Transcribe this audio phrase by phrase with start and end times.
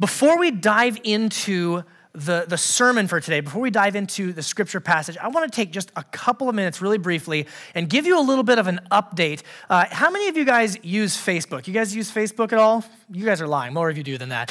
[0.00, 1.82] Before we dive into
[2.14, 5.54] the, the sermon for today, before we dive into the scripture passage, I want to
[5.54, 8.66] take just a couple of minutes, really briefly, and give you a little bit of
[8.66, 9.42] an update.
[9.68, 11.66] Uh, how many of you guys use Facebook?
[11.66, 12.82] You guys use Facebook at all?
[13.12, 13.74] You guys are lying.
[13.74, 14.50] More of you do than that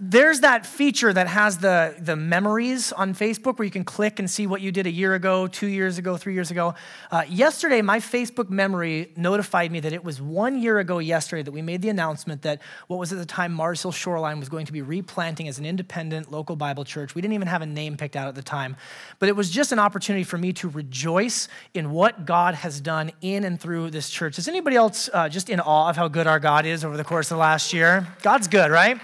[0.00, 4.30] there's that feature that has the, the memories on Facebook where you can click and
[4.30, 6.74] see what you did a year ago, two years ago, three years ago.
[7.10, 11.50] Uh, yesterday, my Facebook memory notified me that it was one year ago yesterday that
[11.50, 14.66] we made the announcement that what was at the time Mars Hill Shoreline was going
[14.66, 17.16] to be replanting as an independent local Bible church.
[17.16, 18.76] We didn't even have a name picked out at the time,
[19.18, 23.10] but it was just an opportunity for me to rejoice in what God has done
[23.20, 24.38] in and through this church.
[24.38, 27.04] Is anybody else uh, just in awe of how good our God is over the
[27.04, 28.06] course of the last year?
[28.22, 29.00] God's good, right?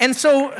[0.00, 0.54] And so,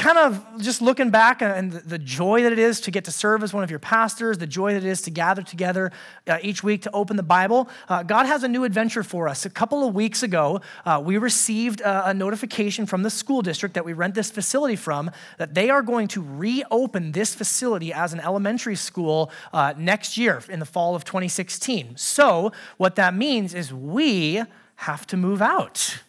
[0.00, 3.42] kind of just looking back and the joy that it is to get to serve
[3.42, 5.92] as one of your pastors, the joy that it is to gather together
[6.26, 9.44] uh, each week to open the Bible, uh, God has a new adventure for us.
[9.44, 13.74] A couple of weeks ago, uh, we received a, a, notification from the school district
[13.74, 18.14] that we rent this facility from that they are going to reopen this facility as
[18.14, 21.96] an elementary school uh, next year in the fall of 2016.
[21.96, 24.42] So, what that means is we
[24.76, 26.00] have to move out.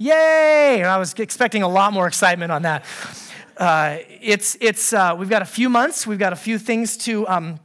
[0.00, 0.84] Yay!
[0.84, 2.84] I was expecting a lot more excitement on that.
[3.56, 7.26] Uh, it's, it's, uh, we've got a few months, we've got a few things to,
[7.26, 7.58] um,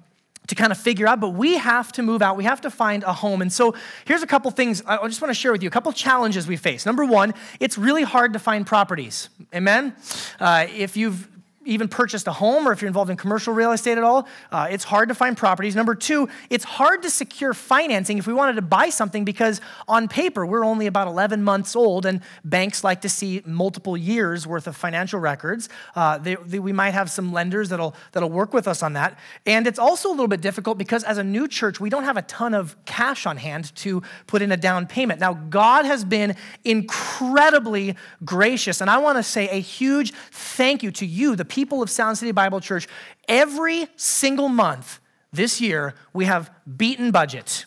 [0.48, 2.36] to kind of figure out, but we have to move out.
[2.36, 3.44] We have to find a home.
[3.44, 3.76] And so
[4.06, 6.58] here's a couple things I just want to share with you, a couple challenges we
[6.58, 6.88] face.
[6.88, 9.30] Number one, it's really hard to find properties.
[9.54, 9.96] Amen?
[10.40, 11.28] Uh, if you've
[11.66, 14.68] even purchased a home or if you're involved in commercial real estate at all, uh,
[14.70, 15.76] it's hard to find properties.
[15.76, 20.08] Number two, it's hard to secure financing if we wanted to buy something because on
[20.08, 24.68] paper, we're only about 11 months old and banks like to see multiple years worth
[24.68, 25.70] of financial records.
[25.96, 29.18] Uh, they, they, we might have some lenders that'll, that'll work with us on that.
[29.46, 32.18] And it's also a little bit difficult because as a new church, we don't have
[32.18, 35.20] a ton of cash on hand to put in a down payment.
[35.20, 40.92] Now, God has been incredibly gracious, and I want to say a huge thank you
[40.92, 42.88] to you, the people of Sound City Bible Church,
[43.28, 45.00] every single month
[45.32, 47.66] this year, we have beaten budget.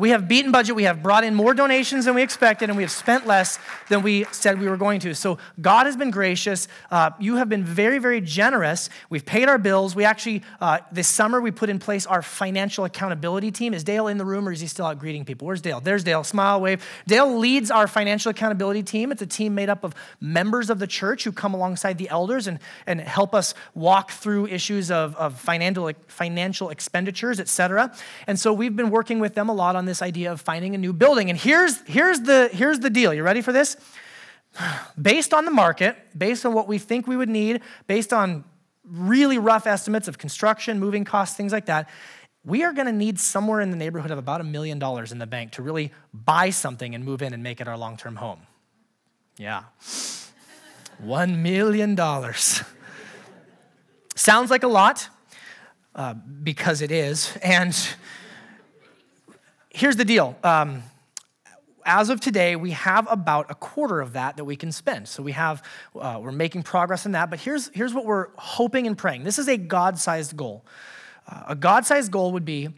[0.00, 0.74] We have beaten budget.
[0.74, 3.58] We have brought in more donations than we expected, and we have spent less
[3.90, 5.14] than we said we were going to.
[5.14, 6.68] So God has been gracious.
[6.90, 8.88] Uh, you have been very, very generous.
[9.10, 9.94] We've paid our bills.
[9.94, 13.74] We actually, uh, this summer, we put in place our financial accountability team.
[13.74, 15.46] Is Dale in the room, or is he still out greeting people?
[15.46, 15.80] Where's Dale?
[15.80, 16.24] There's Dale.
[16.24, 16.82] Smile, wave.
[17.06, 19.12] Dale leads our financial accountability team.
[19.12, 22.46] It's a team made up of members of the church who come alongside the elders
[22.46, 27.92] and, and help us walk through issues of, of financial, financial expenditures, et cetera.
[28.26, 30.78] And so we've been working with them a lot on this idea of finding a
[30.78, 31.28] new building.
[31.28, 33.12] And here's, here's, the, here's the deal.
[33.12, 33.76] You ready for this?
[35.00, 38.44] Based on the market, based on what we think we would need, based on
[38.84, 41.88] really rough estimates of construction, moving costs, things like that,
[42.44, 45.18] we are going to need somewhere in the neighborhood of about a million dollars in
[45.18, 48.16] the bank to really buy something and move in and make it our long term
[48.16, 48.40] home.
[49.36, 49.64] Yeah.
[50.98, 52.62] One million dollars.
[54.14, 55.08] Sounds like a lot
[55.94, 57.36] uh, because it is.
[57.42, 57.76] And
[59.70, 60.36] here's the deal.
[60.44, 60.82] Um,
[61.86, 65.08] as of today, we have about a quarter of that that we can spend.
[65.08, 65.62] So we have,
[65.98, 67.30] uh, we're making progress in that.
[67.30, 69.24] But here's, here's what we're hoping and praying.
[69.24, 70.64] This is a God-sized goal.
[71.26, 72.68] Uh, a God-sized goal would be,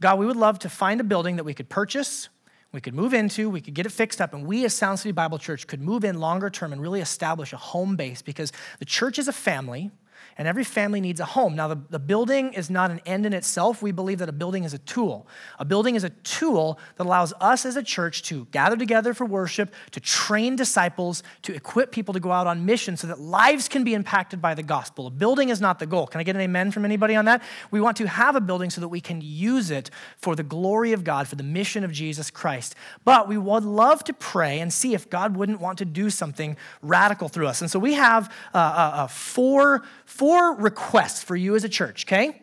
[0.00, 2.28] God, we would love to find a building that we could purchase,
[2.72, 5.12] we could move into, we could get it fixed up, and we as Sound City
[5.12, 8.84] Bible Church could move in longer term and really establish a home base because the
[8.84, 9.90] church is a family
[10.36, 11.56] and every family needs a home.
[11.56, 13.82] Now, the, the building is not an end in itself.
[13.82, 15.26] We believe that a building is a tool.
[15.58, 19.26] A building is a tool that allows us as a church to gather together for
[19.26, 23.68] worship, to train disciples, to equip people to go out on mission so that lives
[23.68, 25.06] can be impacted by the gospel.
[25.06, 26.06] A building is not the goal.
[26.06, 27.42] Can I get an amen from anybody on that?
[27.70, 30.92] We want to have a building so that we can use it for the glory
[30.92, 32.74] of God, for the mission of Jesus Christ.
[33.04, 36.56] But we would love to pray and see if God wouldn't want to do something
[36.82, 37.60] radical through us.
[37.60, 42.06] And so we have uh, uh, uh four, four requests for you as a church,
[42.06, 42.42] okay?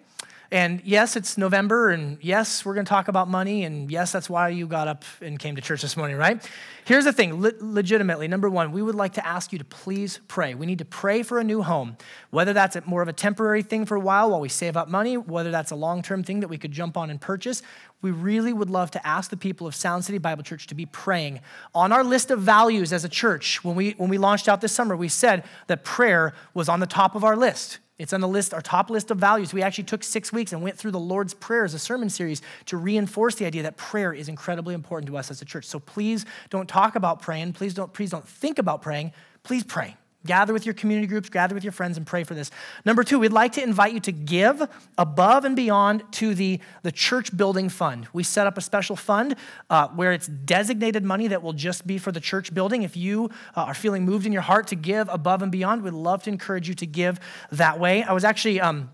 [0.51, 4.29] And yes, it's November, and yes, we're going to talk about money, and yes, that's
[4.29, 6.47] why you got up and came to church this morning, right?
[6.85, 10.19] Here's the thing le- legitimately, number one, we would like to ask you to please
[10.27, 10.53] pray.
[10.53, 11.97] We need to pray for a new home,
[12.29, 15.17] whether that's more of a temporary thing for a while while we save up money,
[15.17, 17.63] whether that's a long term thing that we could jump on and purchase.
[18.01, 20.85] We really would love to ask the people of Sound City Bible Church to be
[20.85, 21.39] praying.
[21.73, 24.73] On our list of values as a church, when we, when we launched out this
[24.73, 27.79] summer, we said that prayer was on the top of our list.
[27.97, 29.53] It's on the list, our top list of values.
[29.53, 32.41] We actually took six weeks and went through the Lord's Prayer as a sermon series
[32.65, 35.65] to reinforce the idea that prayer is incredibly important to us as a church.
[35.65, 37.53] So please don't talk about praying.
[37.53, 39.13] Please don't, please don't think about praying.
[39.43, 39.95] Please pray.
[40.25, 42.51] Gather with your community groups, gather with your friends, and pray for this.
[42.83, 44.67] Number two, we'd like to invite you to give
[44.97, 48.07] above and beyond to the, the church building fund.
[48.11, 49.35] We set up a special fund
[49.69, 52.83] uh, where it's designated money that will just be for the church building.
[52.83, 55.93] If you uh, are feeling moved in your heart to give above and beyond, we'd
[55.93, 57.19] love to encourage you to give
[57.51, 58.03] that way.
[58.03, 58.59] I was actually.
[58.59, 58.89] Um,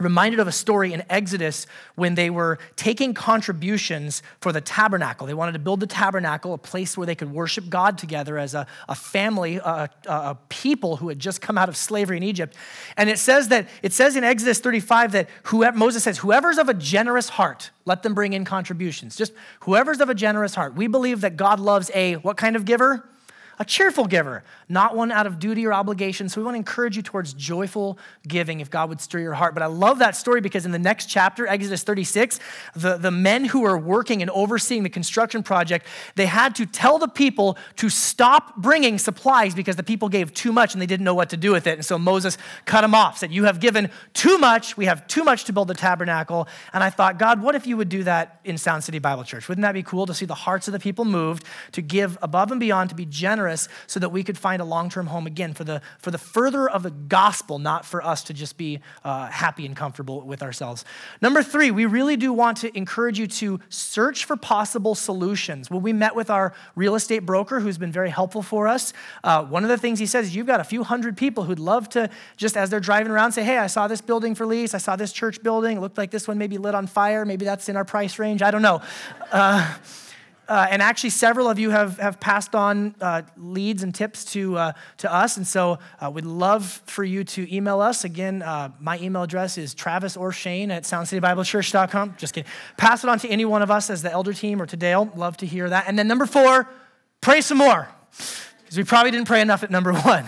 [0.00, 5.26] reminded of a story in Exodus when they were taking contributions for the tabernacle.
[5.26, 8.54] They wanted to build the tabernacle, a place where they could worship God together as
[8.54, 12.56] a, a family, a, a, people who had just come out of slavery in Egypt.
[12.96, 16.68] And it says that it says in Exodus 35 that whoever, Moses says, whoever's of
[16.68, 19.16] a generous heart, let them bring in contributions.
[19.16, 20.74] Just whoever's of a generous heart.
[20.74, 23.08] We believe that God loves a what kind of giver?
[23.60, 26.30] A cheerful giver, not one out of duty or obligation.
[26.30, 29.52] So we want to encourage you towards joyful giving if God would stir your heart.
[29.52, 32.40] But I love that story because in the next chapter, Exodus 36,
[32.74, 36.98] the, the men who were working and overseeing the construction project, they had to tell
[36.98, 41.04] the people to stop bringing supplies because the people gave too much and they didn't
[41.04, 41.74] know what to do with it.
[41.74, 44.78] And so Moses cut them off, said, You have given too much.
[44.78, 46.48] We have too much to build the tabernacle.
[46.72, 49.48] And I thought, God, what if you would do that in Sound City Bible Church?
[49.50, 52.50] Wouldn't that be cool to see the hearts of the people moved, to give above
[52.50, 53.49] and beyond, to be generous?
[53.86, 56.82] So that we could find a long-term home again for the, for the further of
[56.82, 60.84] the gospel, not for us to just be uh, happy and comfortable with ourselves.
[61.20, 65.70] Number three, we really do want to encourage you to search for possible solutions.
[65.70, 68.92] When we met with our real estate broker, who's been very helpful for us,
[69.24, 71.58] uh, one of the things he says is you've got a few hundred people who'd
[71.58, 74.74] love to just as they're driving around say, hey, I saw this building for lease.
[74.74, 75.78] I saw this church building.
[75.78, 77.24] It looked like this one may be lit on fire.
[77.24, 78.42] Maybe that's in our price range.
[78.42, 78.82] I don't know.
[79.32, 79.74] Uh,
[80.50, 84.58] uh, and actually, several of you have, have passed on uh, leads and tips to,
[84.58, 85.36] uh, to us.
[85.36, 88.02] And so uh, we'd love for you to email us.
[88.02, 92.16] Again, uh, my email address is travis or shane at soundcitybiblechurch.com.
[92.18, 92.50] Just kidding.
[92.76, 95.08] Pass it on to any one of us as the elder team or to Dale.
[95.14, 95.84] Love to hear that.
[95.86, 96.68] And then number four,
[97.20, 97.88] pray some more.
[98.10, 100.26] Because we probably didn't pray enough at number one.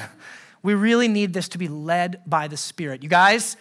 [0.63, 3.03] We really need this to be led by the Spirit.
[3.03, 3.57] You guys,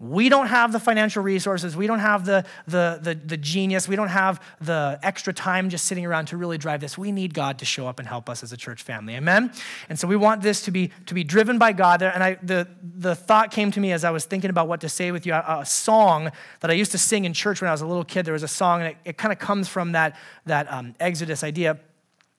[0.00, 1.76] we don't have the financial resources.
[1.76, 3.88] We don't have the, the, the, the, genius.
[3.88, 6.96] We don't have the extra time just sitting around to really drive this.
[6.96, 9.16] We need God to show up and help us as a church family.
[9.16, 9.52] Amen?
[9.88, 12.00] And so we want this to be, to be driven by God.
[12.02, 14.88] And I, the, the thought came to me as I was thinking about what to
[14.88, 16.30] say with you a, a song
[16.60, 18.24] that I used to sing in church when I was a little kid.
[18.24, 20.16] There was a song, and it, it kind of comes from that,
[20.46, 21.76] that um, Exodus idea.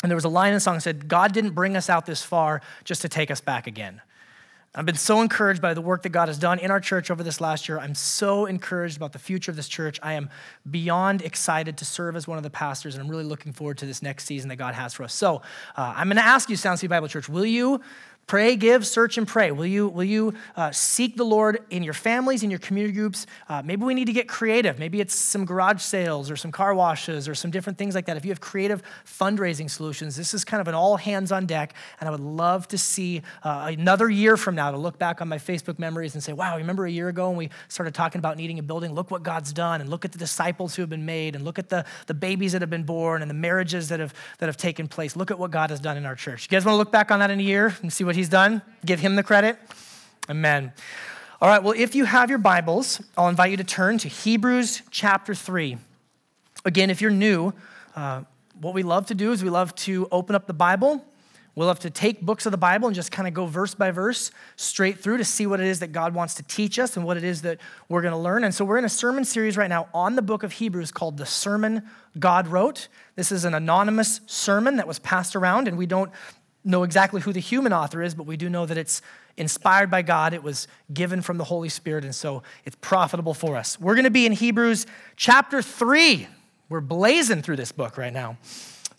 [0.02, 2.06] And there was a line in the song that said, God didn't bring us out
[2.06, 4.02] this far just to take us back again.
[4.76, 7.24] I've been so encouraged by the work that God has done in our church over
[7.24, 7.80] this last year.
[7.80, 10.00] I'm so encouraged about the future of this church.
[10.04, 10.30] I am
[10.70, 13.88] beyond excited to serve as one of the pastors, and I'm really looking forward to
[13.88, 15.14] this next season that God has for us.
[15.14, 15.38] So
[15.76, 17.82] uh, I'm going to ask you, Sound City Bible Church, will you
[18.30, 19.50] Pray, give, search, and pray.
[19.50, 23.26] Will you, will you uh, seek the Lord in your families, in your community groups?
[23.48, 24.78] Uh, maybe we need to get creative.
[24.78, 28.18] Maybe it's some garage sales or some car washes or some different things like that.
[28.18, 31.74] If you have creative fundraising solutions, this is kind of an all hands on deck.
[32.00, 35.28] And I would love to see uh, another year from now to look back on
[35.28, 38.38] my Facebook memories and say, wow, remember a year ago when we started talking about
[38.38, 38.94] needing a building?
[38.94, 39.82] Look what God's done.
[39.82, 41.36] And look at the disciples who have been made.
[41.36, 44.14] And look at the, the babies that have been born and the marriages that have,
[44.38, 45.16] that have taken place.
[45.16, 46.44] Look at what God has done in our church.
[46.44, 48.30] You guys want to look back on that in a year and see what he's
[48.30, 48.62] done.
[48.86, 49.58] Give him the credit.
[50.30, 50.74] Amen.
[51.42, 54.82] All right, well, if you have your Bibles, I'll invite you to turn to Hebrews
[54.92, 55.78] chapter 3.
[56.66, 57.54] Again, if you're new,
[57.96, 58.24] uh,
[58.60, 61.06] what we love to do is we love to open up the Bible.
[61.56, 63.92] We'll have to take books of the Bible and just kind of go verse by
[63.92, 67.06] verse straight through to see what it is that God wants to teach us and
[67.06, 68.44] what it is that we're going to learn.
[68.44, 71.18] And so we're in a sermon series right now on the book of Hebrews called
[71.18, 71.84] The Sermon
[72.20, 72.90] God Wrote.
[73.16, 76.12] This is an anonymous sermon that was passed around, and we don't
[76.64, 79.02] know exactly who the human author is, but we do know that it's
[79.38, 80.34] inspired by God.
[80.34, 83.80] It was given from the Holy Spirit, and so it's profitable for us.
[83.80, 86.28] We're going to be in Hebrews chapter 3.
[86.68, 88.38] We're blazing through this book right now.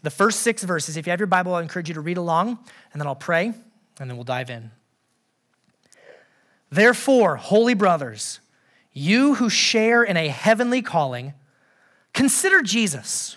[0.02, 0.96] The first six verses.
[0.96, 2.58] If you have your Bible, I encourage you to read along,
[2.92, 3.52] and then I'll pray,
[3.98, 4.70] and then we'll dive in.
[6.70, 8.40] Therefore, holy brothers,
[8.92, 11.34] you who share in a heavenly calling,
[12.12, 13.36] consider Jesus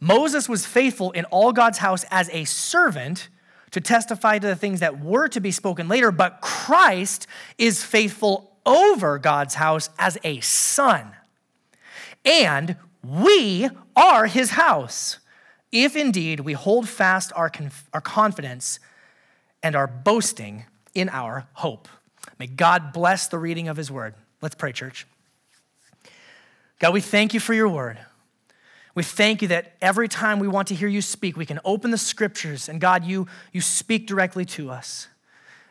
[0.00, 3.28] Moses was faithful in all God's house as a servant
[3.70, 7.26] to testify to the things that were to be spoken later, but Christ
[7.58, 11.12] is faithful over God's house as a son.
[12.24, 15.18] And we are his house,
[15.72, 18.80] if indeed we hold fast our, conf- our confidence
[19.62, 21.88] and our boasting in our hope.
[22.38, 24.14] May God bless the reading of his word.
[24.42, 25.06] Let's pray, church.
[26.78, 27.98] God, we thank you for your word.
[28.96, 31.90] We thank you that every time we want to hear you speak, we can open
[31.90, 35.08] the scriptures and God, you, you speak directly to us.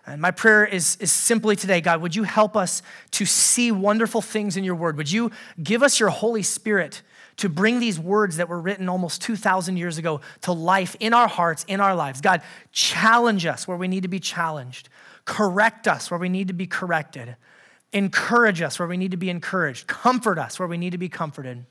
[0.06, 4.22] And my prayer is, is simply today, God, would you help us to see wonderful
[4.22, 4.96] things in your word?
[4.98, 7.02] Would you give us your Holy Spirit
[7.38, 11.28] to bring these words that were written almost 2,000 years ago to life in our
[11.28, 12.22] hearts, in our lives?
[12.22, 14.88] God, challenge us where we need to be challenged,
[15.26, 17.38] correct us where we need to be corrected,
[17.92, 21.10] encourage us where we need to be encouraged, comfort us where we need to be
[21.10, 21.66] comforted.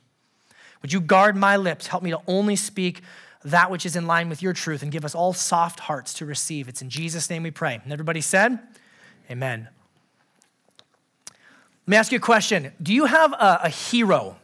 [0.85, 1.87] Would you guard my lips?
[1.87, 3.01] Help me to only speak
[3.43, 6.27] that which is in line with your truth and give us all soft hearts to
[6.27, 6.69] receive.
[6.69, 7.81] It's in Jesus' name we pray.
[7.83, 8.59] And everybody said,
[9.31, 9.67] Amen.
[11.27, 11.37] Let
[11.87, 14.37] me ask you a question Do you have a, a hero?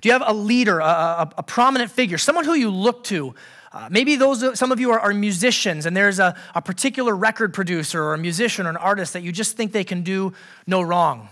[0.00, 3.36] Do you have a leader, a, a, a prominent figure, someone who you look to?
[3.70, 7.54] Uh, maybe those, some of you are, are musicians, and there's a, a particular record
[7.54, 10.32] producer or a musician or an artist that you just think they can do
[10.66, 11.28] no wrong.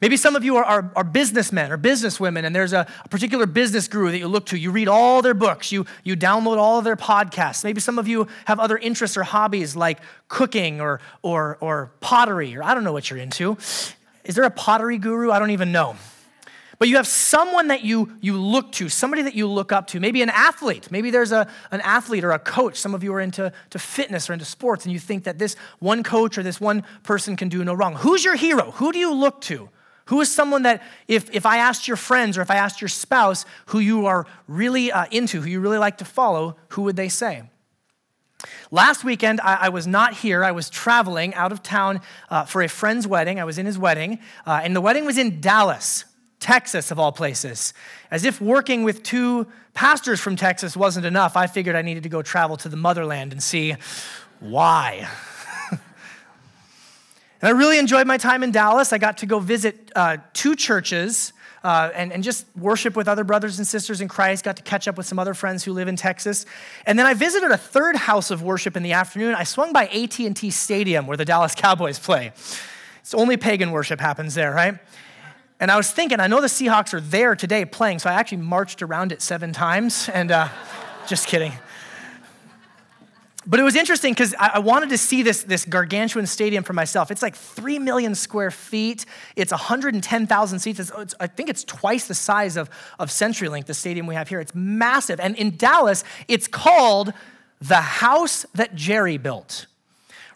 [0.00, 3.46] Maybe some of you are, are, are, businessmen or businesswomen, and there's a, a, particular
[3.46, 4.58] business guru that you look to.
[4.58, 7.64] You read all their books, you, you download all of their podcasts.
[7.64, 12.56] Maybe some of you have other interests or hobbies like cooking or, or, or pottery,
[12.56, 13.56] or I don't know what you're into.
[14.24, 15.30] Is there a pottery guru?
[15.30, 15.96] I don't even know.
[16.78, 20.00] But you have someone that you, you look to, somebody that you look up to,
[20.00, 20.90] maybe an athlete.
[20.90, 22.76] Maybe there's a, an athlete or a coach.
[22.76, 25.56] Some of you are into to fitness or into sports, and you think that this
[25.78, 27.94] one coach or this one person can do no wrong.
[27.94, 28.72] Who's your hero?
[28.72, 29.70] Who do you look to?
[30.06, 32.88] Who is someone that, if, if I asked your friends or if I asked your
[32.88, 36.96] spouse who you are really uh, into, who you really like to follow, who would
[36.96, 37.42] they say?
[38.70, 40.44] Last weekend, I, I was not here.
[40.44, 43.40] I was traveling out of town uh, for a friend's wedding.
[43.40, 46.04] I was in his wedding, uh, and the wedding was in Dallas,
[46.38, 47.74] Texas, of all places.
[48.10, 52.08] As if working with two pastors from Texas wasn't enough, I figured I needed to
[52.08, 53.74] go travel to the motherland and see
[54.38, 55.08] why.
[57.46, 58.92] And I really enjoyed my time in Dallas.
[58.92, 63.22] I got to go visit uh, two churches uh, and, and just worship with other
[63.22, 64.42] brothers and sisters in Christ.
[64.42, 66.44] Got to catch up with some other friends who live in Texas.
[66.86, 69.36] And then I visited a third house of worship in the afternoon.
[69.36, 72.32] I swung by AT&T Stadium where the Dallas Cowboys play.
[72.98, 74.80] It's only pagan worship happens there, right?
[75.60, 78.38] And I was thinking, I know the Seahawks are there today playing, so I actually
[78.38, 80.08] marched around it seven times.
[80.08, 80.48] And uh,
[81.06, 81.52] just kidding.
[83.46, 87.12] But it was interesting because I wanted to see this, this gargantuan stadium for myself.
[87.12, 89.06] It's like 3 million square feet.
[89.36, 90.80] It's 110,000 seats.
[90.80, 94.28] It's, it's, I think it's twice the size of, of CenturyLink, the stadium we have
[94.28, 94.40] here.
[94.40, 95.20] It's massive.
[95.20, 97.12] And in Dallas, it's called
[97.60, 99.66] the house that Jerry built,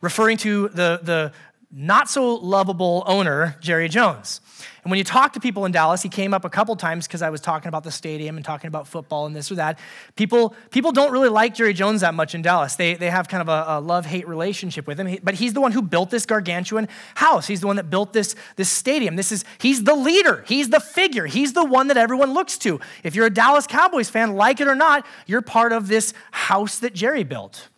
[0.00, 1.32] referring to the, the
[1.72, 4.40] not so lovable owner, Jerry Jones.
[4.84, 7.22] And when you talk to people in Dallas, he came up a couple times because
[7.22, 9.78] I was talking about the stadium and talking about football and this or that.
[10.16, 12.76] People, people don't really like Jerry Jones that much in Dallas.
[12.76, 15.18] They, they have kind of a, a love hate relationship with him.
[15.22, 17.46] But he's the one who built this gargantuan house.
[17.46, 19.16] He's the one that built this, this stadium.
[19.16, 22.80] This is, he's the leader, he's the figure, he's the one that everyone looks to.
[23.02, 26.78] If you're a Dallas Cowboys fan, like it or not, you're part of this house
[26.80, 27.69] that Jerry built.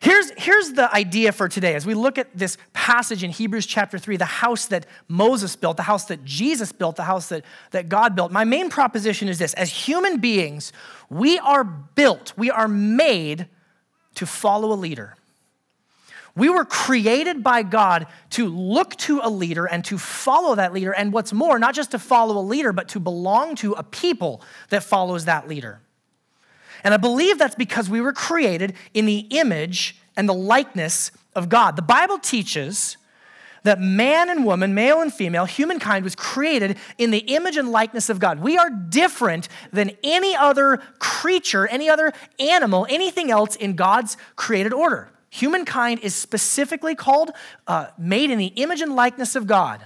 [0.00, 3.98] Here's, here's the idea for today as we look at this passage in Hebrews chapter
[3.98, 7.90] 3, the house that Moses built, the house that Jesus built, the house that, that
[7.90, 8.32] God built.
[8.32, 10.72] My main proposition is this as human beings,
[11.10, 13.46] we are built, we are made
[14.14, 15.16] to follow a leader.
[16.34, 20.94] We were created by God to look to a leader and to follow that leader.
[20.94, 24.40] And what's more, not just to follow a leader, but to belong to a people
[24.70, 25.80] that follows that leader.
[26.84, 31.48] And I believe that's because we were created in the image and the likeness of
[31.48, 31.76] God.
[31.76, 32.96] The Bible teaches
[33.62, 38.08] that man and woman, male and female, humankind was created in the image and likeness
[38.08, 38.40] of God.
[38.40, 44.72] We are different than any other creature, any other animal, anything else in God's created
[44.72, 45.10] order.
[45.30, 47.30] Humankind is specifically called,
[47.66, 49.84] uh, made in the image and likeness of God.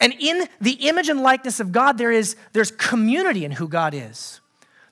[0.00, 3.92] And in the image and likeness of God, there is there's community in who God
[3.94, 4.39] is.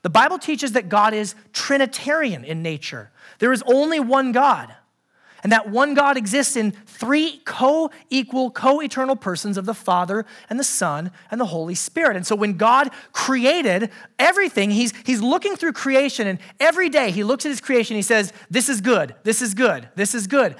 [0.01, 3.11] The Bible teaches that God is Trinitarian in nature.
[3.39, 4.73] There is only one God.
[5.41, 10.25] And that one God exists in three co equal, co eternal persons of the Father
[10.49, 12.17] and the Son and the Holy Spirit.
[12.17, 17.23] And so when God created everything, he's, he's looking through creation, and every day he
[17.23, 20.55] looks at his creation, he says, This is good, this is good, this is good.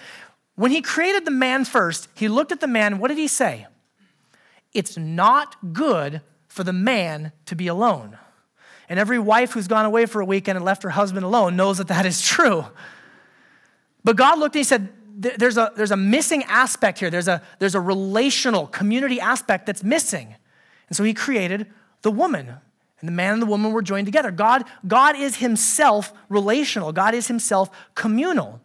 [0.56, 3.68] When he created the man first, he looked at the man, what did he say?
[4.74, 8.18] It's not good for the man to be alone.
[8.90, 11.78] And every wife who's gone away for a weekend and left her husband alone knows
[11.78, 12.66] that that is true.
[14.04, 17.10] But God looked and He said, there's a, there's a missing aspect here.
[17.10, 20.36] There's a, there's a relational community aspect that's missing.
[20.88, 21.68] And so He created
[22.02, 22.48] the woman.
[22.48, 24.32] And the man and the woman were joined together.
[24.32, 28.62] God, God is Himself relational, God is Himself communal.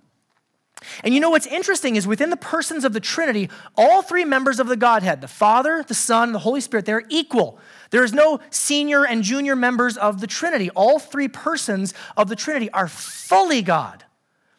[1.03, 4.61] And you know what's interesting is within the persons of the Trinity, all three members
[4.61, 7.59] of the Godhead, the Father, the Son, and the Holy Spirit, they're equal.
[7.95, 10.69] There is no senior and junior members of the Trinity.
[10.71, 14.03] All three persons of the Trinity are fully God,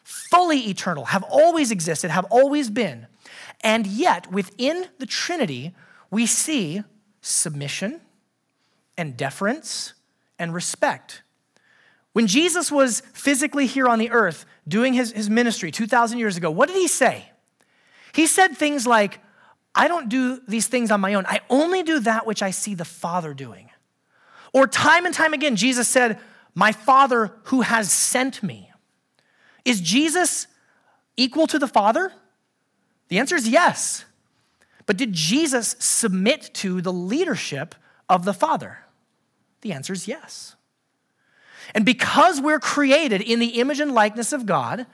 [0.05, 3.07] fully eternal, have always existed, have always been.
[3.59, 5.75] And yet, within the Trinity,
[6.09, 6.83] we see
[7.19, 7.99] submission
[8.97, 9.95] and deference
[10.39, 11.21] and respect.
[12.13, 16.49] When Jesus was physically here on the earth doing his, his ministry 2,000 years ago,
[16.49, 17.31] what did he say?
[18.13, 19.19] He said things like,
[19.75, 21.25] I don't do these things on my own.
[21.27, 23.69] I only do that which I see the Father doing.
[24.53, 26.17] Or time and time again, Jesus said,
[26.53, 28.71] My Father who has sent me.
[29.65, 30.47] Is Jesus
[31.17, 32.13] equal to the Father?
[33.09, 34.05] The answer is yes.
[34.85, 37.75] But did Jesus submit to the leadership
[38.07, 38.79] of the Father?
[39.61, 40.55] The answer is yes.
[41.73, 44.85] And because we're created in the image and likeness of God,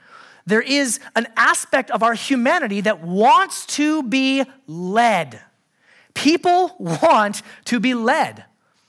[0.46, 5.40] there is an aspect of our humanity that wants to be led.
[6.14, 8.44] People want to be led.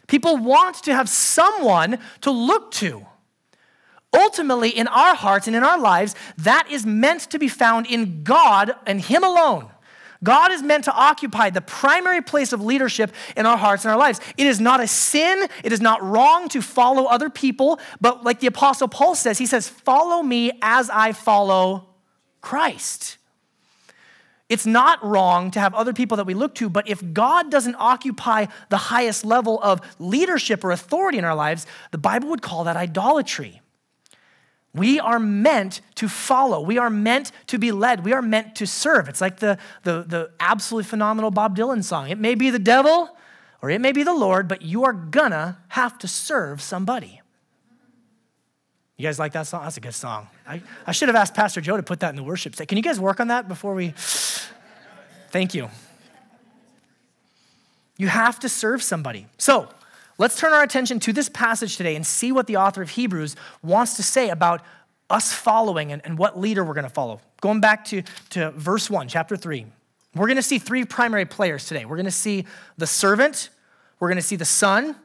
[0.07, 3.05] People want to have someone to look to.
[4.13, 8.23] Ultimately, in our hearts and in our lives, that is meant to be found in
[8.23, 9.69] God and Him alone.
[10.23, 13.97] God is meant to occupy the primary place of leadership in our hearts and our
[13.97, 14.19] lives.
[14.37, 18.39] It is not a sin, it is not wrong to follow other people, but like
[18.39, 21.89] the Apostle Paul says, he says, Follow me as I follow
[22.41, 23.17] Christ.
[24.49, 27.75] It's not wrong to have other people that we look to, but if God doesn't
[27.79, 32.65] occupy the highest level of leadership or authority in our lives, the Bible would call
[32.65, 33.62] that idolatry.
[34.75, 36.61] We are meant to follow.
[36.61, 38.03] We are meant to be led.
[38.03, 39.07] We are meant to serve.
[39.07, 42.09] It's like the, the, the absolutely phenomenal Bob Dylan song.
[42.09, 43.15] It may be the devil
[43.61, 47.21] or it may be the Lord, but you are gonna have to serve somebody.
[48.97, 49.63] You guys like that song?
[49.63, 50.27] That's a good song.
[50.47, 52.67] I, I should have asked Pastor Joe to put that in the worship set.
[52.67, 53.93] Can you guys work on that before we?
[55.29, 55.69] Thank you.
[57.97, 59.27] You have to serve somebody.
[59.37, 59.69] So,
[60.17, 63.35] Let's turn our attention to this passage today and see what the author of Hebrews
[63.61, 64.63] wants to say about
[65.09, 67.19] us following and, and what leader we're going to follow.
[67.41, 69.65] Going back to, to verse 1, chapter 3,
[70.15, 71.85] we're going to see three primary players today.
[71.85, 72.45] We're going to see
[72.77, 73.49] the servant,
[73.99, 74.95] we're going to see the son, and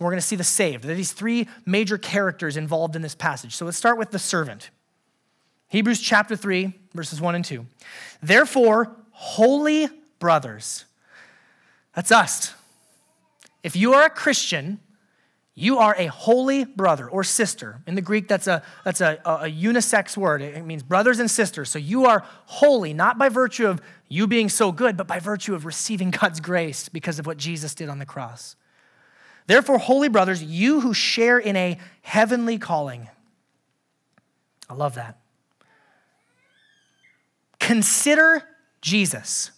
[0.00, 0.84] we're going to see the saved.
[0.84, 3.54] There are these three major characters involved in this passage.
[3.54, 4.70] So let's start with the servant.
[5.68, 7.66] Hebrews chapter 3, verses 1 and 2.
[8.22, 9.88] Therefore, holy
[10.18, 10.84] brothers,
[11.94, 12.55] that's us.
[13.66, 14.78] If you are a Christian,
[15.56, 17.82] you are a holy brother or sister.
[17.84, 20.40] In the Greek, that's a, that's a, a, unisex word.
[20.40, 21.68] It means brothers and sisters.
[21.68, 25.52] So you are holy, not by virtue of you being so good, but by virtue
[25.52, 28.54] of receiving God's grace because of what Jesus did on the cross.
[29.48, 33.08] Therefore, holy brothers, you who share in a heavenly calling.
[34.70, 35.18] I love that.
[37.58, 38.44] Consider
[38.80, 39.50] Jesus.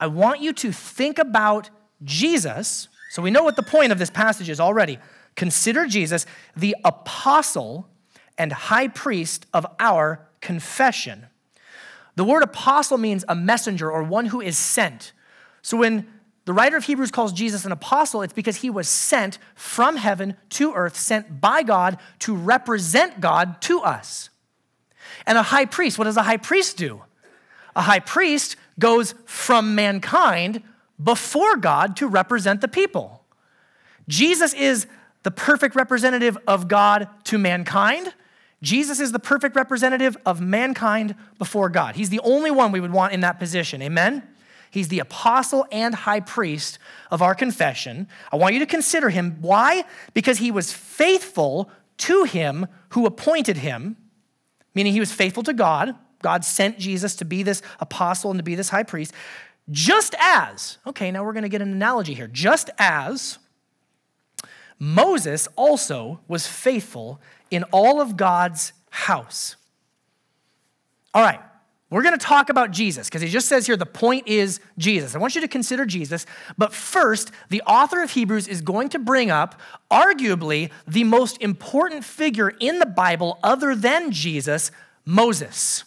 [0.00, 1.68] I want you to think about
[2.02, 4.98] Jesus so we know what the point of this passage is already.
[5.34, 7.88] Consider Jesus the apostle
[8.36, 11.26] and high priest of our confession.
[12.16, 15.12] The word apostle means a messenger or one who is sent.
[15.62, 16.06] So when
[16.44, 20.36] the writer of Hebrews calls Jesus an apostle, it's because he was sent from heaven
[20.50, 24.30] to earth, sent by God to represent God to us.
[25.26, 27.02] And a high priest, what does a high priest do?
[27.76, 30.62] A high priest goes from mankind
[31.02, 33.24] before God to represent the people.
[34.08, 34.86] Jesus is
[35.22, 38.14] the perfect representative of God to mankind.
[38.62, 41.96] Jesus is the perfect representative of mankind before God.
[41.96, 43.82] He's the only one we would want in that position.
[43.82, 44.22] Amen?
[44.70, 46.78] He's the apostle and high priest
[47.10, 48.08] of our confession.
[48.32, 49.38] I want you to consider him.
[49.40, 49.84] Why?
[50.12, 53.96] Because he was faithful to him who appointed him,
[54.74, 55.94] meaning he was faithful to God.
[56.22, 59.14] God sent Jesus to be this apostle and to be this high priest.
[59.70, 62.26] Just as, okay, now we're going to get an analogy here.
[62.26, 63.38] Just as
[64.78, 69.56] Moses also was faithful in all of God's house.
[71.12, 71.40] All right,
[71.90, 75.14] we're going to talk about Jesus because he just says here the point is Jesus.
[75.14, 76.26] I want you to consider Jesus,
[76.56, 82.04] but first, the author of Hebrews is going to bring up arguably the most important
[82.04, 84.70] figure in the Bible other than Jesus,
[85.04, 85.84] Moses.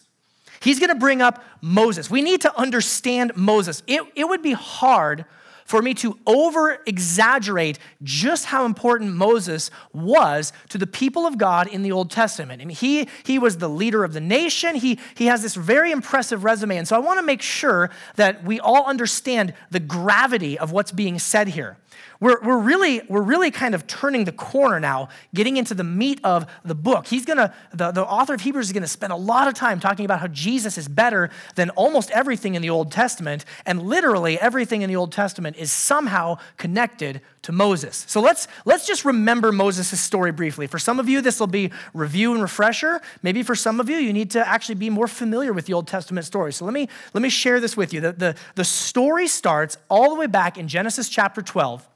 [0.61, 2.09] He's going to bring up Moses.
[2.09, 3.83] We need to understand Moses.
[3.87, 5.25] It, it would be hard
[5.65, 11.67] for me to over exaggerate just how important Moses was to the people of God
[11.67, 12.61] in the Old Testament.
[12.61, 15.91] I mean, he, he was the leader of the nation, he, he has this very
[15.91, 16.77] impressive resume.
[16.77, 20.91] And so I want to make sure that we all understand the gravity of what's
[20.91, 21.77] being said here.
[22.21, 26.21] We're, we're, really, we're really kind of turning the corner now, getting into the meat
[26.23, 27.07] of the book.
[27.07, 30.05] He's gonna, the, the author of Hebrews is gonna spend a lot of time talking
[30.05, 34.83] about how Jesus is better than almost everything in the Old Testament, and literally everything
[34.83, 38.05] in the Old Testament is somehow connected to Moses.
[38.07, 40.67] So let's, let's just remember Moses' story briefly.
[40.67, 43.01] For some of you, this will be review and refresher.
[43.23, 45.87] Maybe for some of you, you need to actually be more familiar with the Old
[45.87, 46.53] Testament story.
[46.53, 48.01] So let me, let me share this with you.
[48.01, 51.87] The, the, the story starts all the way back in Genesis chapter 12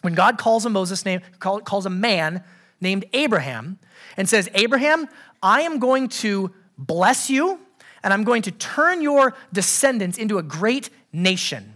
[0.00, 2.44] when God calls a Moses name, calls a man
[2.80, 3.78] named Abraham
[4.16, 5.08] and says, Abraham,
[5.42, 7.60] I am going to bless you
[8.02, 11.74] and I'm going to turn your descendants into a great nation.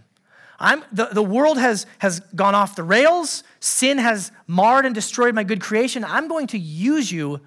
[0.59, 3.43] I'm, the, the world has, has gone off the rails.
[3.59, 6.05] Sin has marred and destroyed my good creation.
[6.05, 7.41] I'm going to use you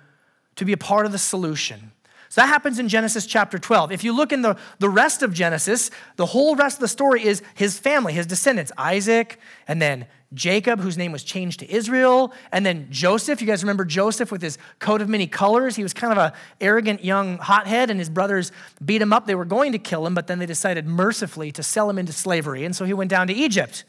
[0.57, 1.93] to be a part of the solution.
[2.29, 3.93] So that happens in Genesis chapter 12.
[3.93, 7.25] If you look in the, the rest of Genesis, the whole rest of the story
[7.25, 12.33] is his family, his descendants, Isaac, and then Jacob, whose name was changed to Israel,
[12.51, 13.41] and then Joseph.
[13.41, 15.77] You guys remember Joseph with his coat of many colors?
[15.77, 18.51] He was kind of a arrogant young hothead, and his brothers
[18.85, 19.27] beat him up.
[19.27, 22.13] They were going to kill him, but then they decided mercifully to sell him into
[22.13, 23.85] slavery, and so he went down to Egypt.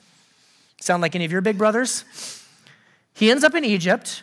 [0.80, 2.06] Sound like any of your big brothers?
[3.14, 4.22] He ends up in Egypt.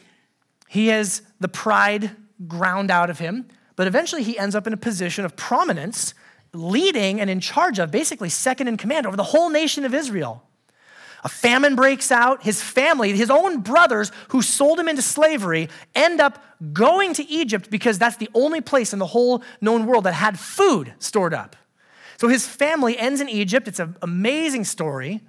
[0.68, 2.12] He has the pride
[2.46, 6.14] ground out of him, but eventually he ends up in a position of prominence,
[6.52, 10.42] leading and in charge of, basically second in command over the whole nation of Israel.
[11.24, 12.42] A famine breaks out.
[12.42, 17.70] His family, his own brothers who sold him into slavery, end up going to Egypt
[17.70, 21.56] because that's the only place in the whole known world that had food stored up.
[22.18, 23.66] So his family ends in Egypt.
[23.66, 25.22] It's an amazing story.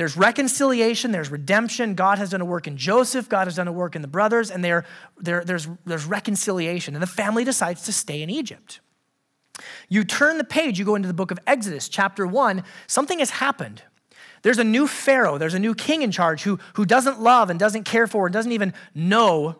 [0.00, 1.94] There's reconciliation, there's redemption.
[1.94, 4.50] God has done a work in Joseph, God has done a work in the brothers,
[4.50, 4.86] and there,
[5.18, 6.94] there, there's, there's reconciliation.
[6.94, 8.80] And the family decides to stay in Egypt.
[9.90, 13.28] You turn the page, you go into the book of Exodus, chapter 1, something has
[13.28, 13.82] happened.
[14.40, 17.60] There's a new Pharaoh, there's a new king in charge who, who doesn't love and
[17.60, 19.56] doesn't care for and doesn't even know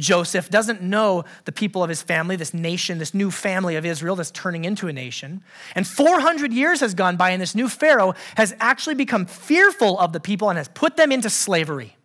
[0.00, 4.16] Joseph, doesn't know the people of his family, this nation, this new family of Israel
[4.16, 5.42] that's turning into a nation.
[5.74, 10.12] And 400 years has gone by, and this new Pharaoh has actually become fearful of
[10.12, 11.96] the people and has put them into slavery.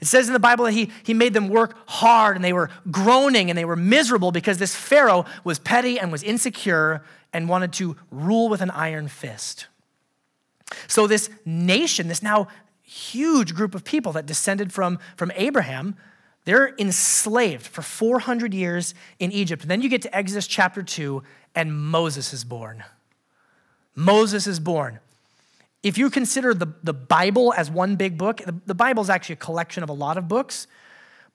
[0.00, 2.70] It says in the Bible that he, he made them work hard and they were
[2.90, 7.02] groaning and they were miserable because this Pharaoh was petty and was insecure
[7.32, 9.68] and wanted to rule with an iron fist.
[10.88, 12.48] So, this nation, this now
[12.82, 15.96] huge group of people that descended from, from Abraham,
[16.46, 19.66] they're enslaved for 400 years in Egypt.
[19.66, 21.22] Then you get to Exodus chapter 2,
[21.56, 22.84] and Moses is born.
[23.96, 25.00] Moses is born.
[25.82, 29.34] If you consider the, the Bible as one big book, the, the Bible is actually
[29.34, 30.68] a collection of a lot of books,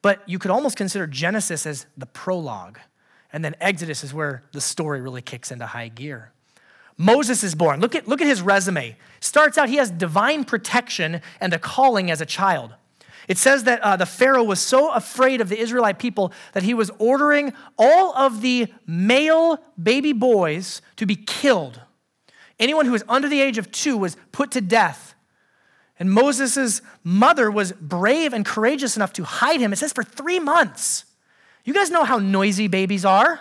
[0.01, 2.79] but you could almost consider Genesis as the prologue.
[3.33, 6.31] And then Exodus is where the story really kicks into high gear.
[6.97, 7.81] Moses is born.
[7.81, 8.95] Look at, look at his resume.
[9.19, 12.75] Starts out, he has divine protection and a calling as a child.
[13.31, 16.73] It says that uh, the Pharaoh was so afraid of the Israelite people that he
[16.73, 21.79] was ordering all of the male baby boys to be killed.
[22.59, 25.15] Anyone who was under the age of two was put to death.
[25.97, 29.71] And Moses' mother was brave and courageous enough to hide him.
[29.71, 31.05] It says for three months.
[31.63, 33.39] You guys know how noisy babies are.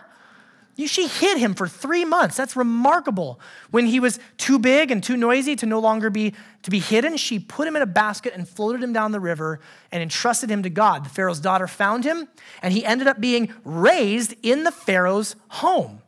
[0.87, 2.37] She hid him for three months.
[2.37, 3.41] That's remarkable.
[3.71, 7.17] When he was too big and too noisy to no longer be to be hidden,
[7.17, 10.63] she put him in a basket and floated him down the river and entrusted him
[10.63, 11.05] to God.
[11.05, 12.29] The Pharaoh's daughter found him,
[12.63, 16.03] and he ended up being raised in the Pharaoh's home.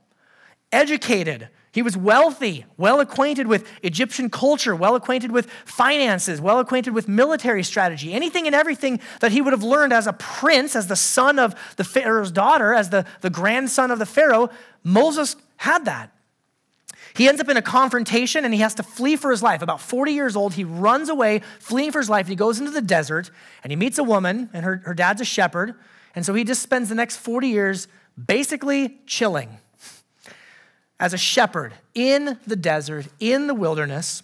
[0.71, 6.93] Educated, he was wealthy, well acquainted with Egyptian culture, well acquainted with finances, well acquainted
[6.93, 10.87] with military strategy, anything and everything that he would have learned as a prince, as
[10.87, 14.51] the son of the Pharaoh's daughter, as the, the grandson of the Pharaoh.
[14.85, 16.13] Moses had that.
[17.15, 19.63] He ends up in a confrontation and he has to flee for his life.
[19.63, 22.27] About 40 years old, he runs away, fleeing for his life.
[22.27, 23.31] and He goes into the desert
[23.63, 25.75] and he meets a woman, and her, her dad's a shepherd.
[26.15, 27.89] And so he just spends the next 40 years
[28.27, 29.57] basically chilling
[31.03, 34.23] as a shepherd in the desert, in the wilderness,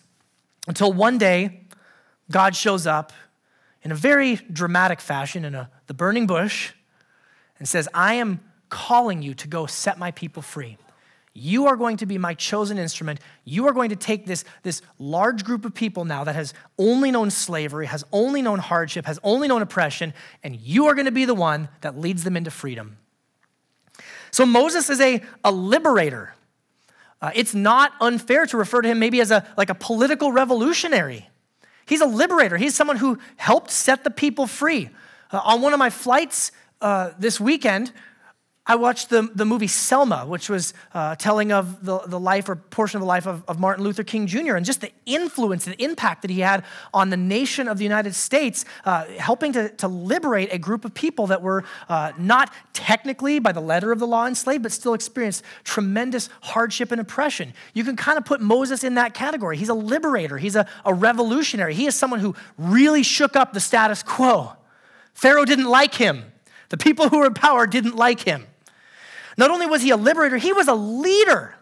[0.68, 1.62] until one day
[2.30, 3.12] God shows up
[3.82, 6.70] in a very dramatic fashion in a, the burning bush
[7.58, 8.38] and says, I am
[8.68, 10.78] calling you to go set my people free.
[11.34, 13.18] You are going to be my chosen instrument.
[13.44, 17.10] You are going to take this, this large group of people now that has only
[17.10, 20.14] known slavery, has only known hardship, has only known oppression,
[20.44, 22.98] and you are going to be the one that leads them into freedom.
[24.30, 26.34] So Moses is a, a liberator.
[27.20, 31.28] Uh, it's not unfair to refer to him maybe as a, like a political revolutionary.
[31.86, 32.56] He's a liberator.
[32.56, 34.90] He's someone who helped set the people free.
[35.30, 37.92] Uh, on one of my flights uh, this weekend,
[38.70, 42.56] I watched the, the movie Selma, which was uh, telling of the, the life or
[42.56, 44.56] portion of the life of, of Martin Luther King Jr.
[44.56, 48.14] and just the influence and impact that he had on the nation of the United
[48.14, 53.38] States, uh, helping to, to liberate a group of people that were uh, not technically
[53.38, 57.54] by the letter of the law enslaved, but still experienced tremendous hardship and oppression.
[57.72, 59.56] You can kind of put Moses in that category.
[59.56, 63.60] He's a liberator, he's a, a revolutionary, he is someone who really shook up the
[63.60, 64.52] status quo.
[65.14, 66.32] Pharaoh didn't like him.
[66.68, 68.46] The people who were in power didn't like him.
[69.38, 71.54] Not only was he a liberator, he was a leader.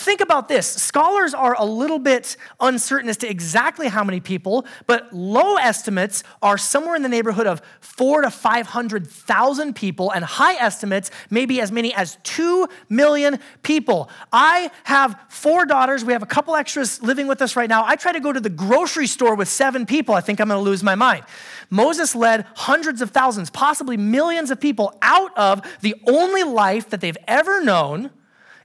[0.00, 0.66] Think about this.
[0.66, 6.24] Scholars are a little bit uncertain as to exactly how many people, but low estimates
[6.40, 11.70] are somewhere in the neighborhood of four to 500,000 people, and high estimates maybe as
[11.70, 14.08] many as 2 million people.
[14.32, 16.02] I have four daughters.
[16.02, 17.84] We have a couple extras living with us right now.
[17.84, 20.14] I try to go to the grocery store with seven people.
[20.14, 21.24] I think I'm going to lose my mind.
[21.68, 27.02] Moses led hundreds of thousands, possibly millions of people out of the only life that
[27.02, 28.10] they've ever known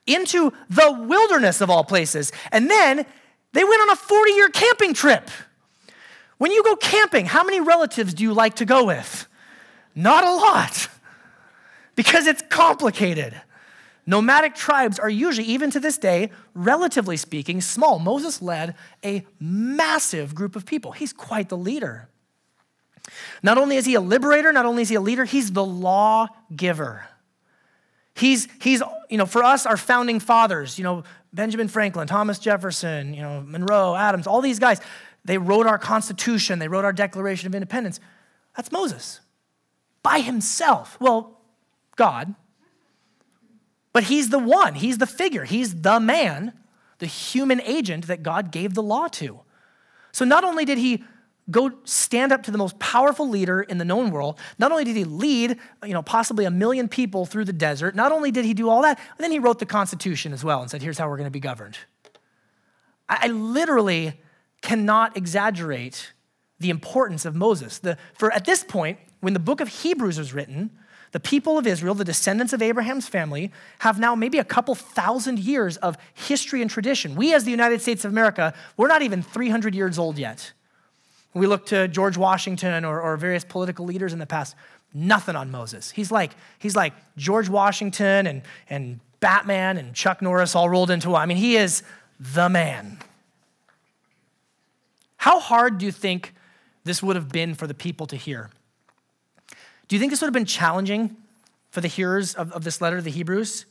[0.06, 2.32] into the wilderness of all places.
[2.52, 3.06] And then
[3.54, 5.30] they went on a 40 year camping trip.
[6.38, 9.28] When you go camping, how many relatives do you like to go with?
[9.96, 10.90] Not a lot,
[11.96, 13.42] because it's complicated.
[14.06, 17.98] Nomadic tribes are usually, even to this day, relatively speaking, small.
[17.98, 20.92] Moses led a massive group of people.
[20.92, 22.10] He's quite the leader.
[23.42, 27.08] Not only is he a liberator, not only is he a leader, he's the lawgiver.
[28.16, 33.14] He's, he's, you know, for us, our founding fathers, you know, Benjamin Franklin, Thomas Jefferson,
[33.14, 34.80] you know, Monroe, Adams, all these guys,
[35.26, 38.00] they wrote our Constitution, they wrote our Declaration of Independence.
[38.56, 39.20] That's Moses
[40.02, 40.98] by himself.
[41.02, 41.42] Well,
[41.96, 42.36] God.
[43.92, 46.54] But he's the one, he's the figure, he's the man,
[47.00, 49.42] the human agent that God gave the law to.
[50.12, 51.04] So not only did he
[51.50, 54.40] go stand up to the most powerful leader in the known world.
[54.58, 58.12] Not only did he lead, you know, possibly a million people through the desert, not
[58.12, 60.82] only did he do all that, then he wrote the Constitution as well and said,
[60.82, 61.78] here's how we're going to be governed.
[63.08, 64.20] I, literally
[64.64, 66.14] cannot exaggerate
[66.60, 67.78] the importance of Moses.
[67.78, 70.72] The, for at this point, when the book of Hebrews was written,
[71.12, 75.38] the people of Israel, the descendants of Abraham's family, have now maybe a couple thousand
[75.38, 77.16] years of history and tradition.
[77.16, 80.52] We, as the United States of America, we're not even 300 years old yet.
[81.36, 84.56] We look to George Washington or, or various political leaders in the past,
[84.94, 85.92] nothing on Moses.
[85.92, 91.10] He's like, he's like George Washington and, and Batman and Chuck Norris all rolled into
[91.10, 91.22] one.
[91.22, 91.84] I mean, he is
[92.20, 93.00] the man.
[95.18, 96.34] How hard do you think
[96.86, 98.50] this would have been for the people to hear?
[99.88, 101.18] Do you think this would have been challenging
[101.72, 103.66] for the hearers of, of this letter to the Hebrews?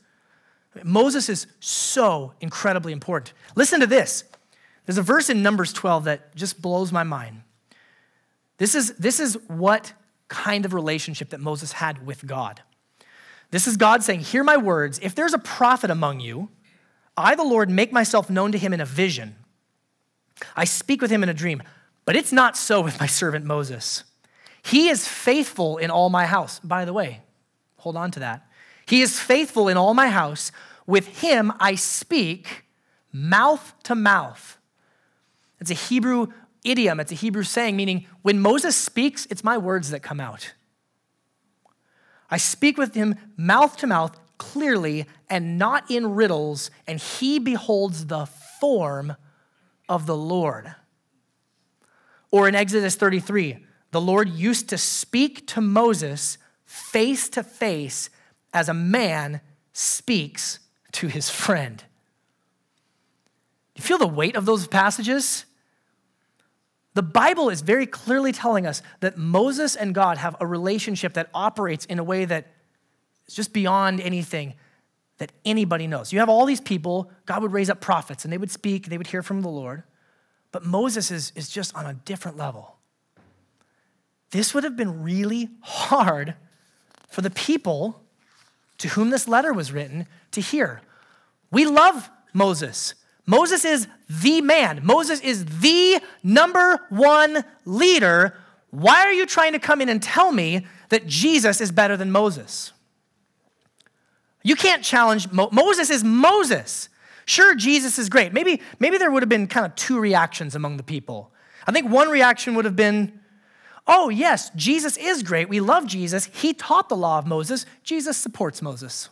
[0.83, 3.33] Moses is so incredibly important.
[3.55, 4.25] Listen to this.
[4.85, 7.44] There's a verse in Numbers 12 that just blows my mind.
[8.59, 9.93] This is, this is what
[10.29, 12.63] kind of relationship that Moses had with God.
[13.51, 14.99] This is God saying, Hear my words.
[15.03, 16.49] If there's a prophet among you,
[17.17, 19.37] I, the Lord, make myself known to him in a vision.
[20.57, 21.63] I speak with him in a dream.
[22.05, 24.05] But it's not so with my servant Moses.
[24.63, 26.59] He is faithful in all my house.
[26.61, 27.21] By the way,
[27.79, 28.47] hold on to that.
[28.87, 30.53] He is faithful in all my house.
[30.87, 32.65] With him I speak
[33.13, 34.59] mouth to mouth.
[35.61, 36.29] It's a Hebrew
[36.65, 40.55] idiom, it's a Hebrew saying, meaning when Moses speaks, it's my words that come out.
[42.31, 48.07] I speak with him mouth to mouth, clearly, and not in riddles, and he beholds
[48.07, 48.27] the
[48.61, 49.17] form
[49.89, 50.75] of the Lord.
[52.31, 58.11] Or in Exodus 33, the Lord used to speak to Moses face to face
[58.53, 59.41] as a man
[59.73, 60.59] speaks
[60.93, 61.85] to his friend.
[63.77, 65.45] You feel the weight of those passages?
[66.95, 71.29] The Bible is very clearly telling us that Moses and God have a relationship that
[71.35, 72.47] operates in a way that
[73.27, 74.55] is just beyond anything
[75.19, 76.13] that anybody knows.
[76.13, 78.99] You have all these people, God would raise up prophets and they would speak, they
[78.99, 79.83] would hear from the Lord.
[80.53, 82.77] But Moses is, is just on a different level.
[84.31, 86.35] This would have been really hard
[87.09, 88.03] for the people
[88.79, 90.81] to whom this letter was written to hear.
[91.51, 92.95] We love Moses.
[93.27, 94.81] Moses is the man.
[94.83, 98.37] Moses is the number one leader.
[98.71, 102.11] Why are you trying to come in and tell me that Jesus is better than
[102.11, 102.73] Moses?
[104.43, 106.89] You can't challenge Mo- Moses is Moses.
[107.25, 108.35] Sure, Jesus is great.
[108.35, 111.33] Maybe, maybe there would have been kind of two reactions among the people.
[111.67, 113.19] I think one reaction would have been,
[113.87, 115.49] oh, yes, Jesus is great.
[115.49, 116.27] We love Jesus.
[116.27, 117.65] He taught the law of Moses.
[117.83, 119.09] Jesus supports Moses.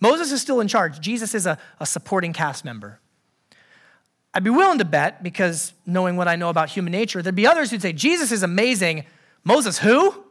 [0.00, 0.98] Moses is still in charge.
[0.98, 2.98] Jesus is a, a supporting cast member.
[4.34, 7.46] I'd be willing to bet, because knowing what I know about human nature, there'd be
[7.46, 9.04] others who'd say, Jesus is amazing.
[9.44, 10.24] Moses, who?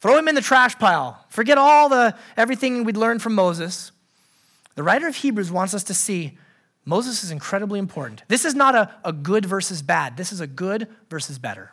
[0.00, 1.24] Throw him in the trash pile.
[1.28, 3.92] Forget all the everything we'd learned from Moses.
[4.74, 6.38] The writer of Hebrews wants us to see
[6.84, 8.22] Moses is incredibly important.
[8.28, 10.16] This is not a, a good versus bad.
[10.16, 11.72] This is a good versus better.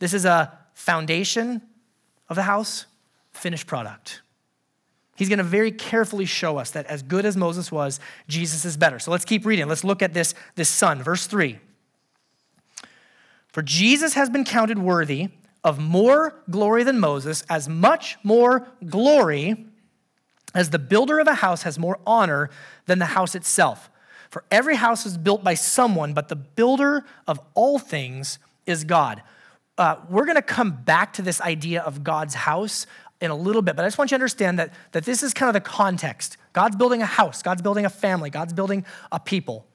[0.00, 1.62] This is a foundation
[2.28, 2.86] of the house,
[3.32, 4.22] finished product.
[5.20, 8.78] He's going to very carefully show us that as good as Moses was, Jesus is
[8.78, 8.98] better.
[8.98, 9.68] So let's keep reading.
[9.68, 11.02] Let's look at this, this son.
[11.02, 11.58] Verse 3.
[13.48, 15.28] For Jesus has been counted worthy
[15.62, 19.66] of more glory than Moses, as much more glory
[20.54, 22.48] as the builder of a house has more honor
[22.86, 23.90] than the house itself.
[24.30, 29.22] For every house is built by someone, but the builder of all things is God.
[29.76, 32.86] Uh, we're going to come back to this idea of God's house
[33.20, 35.34] in a little bit, but I just want you to understand that, that this is
[35.34, 36.36] kind of the context.
[36.52, 39.66] God's building a house, God's building a family, God's building a people.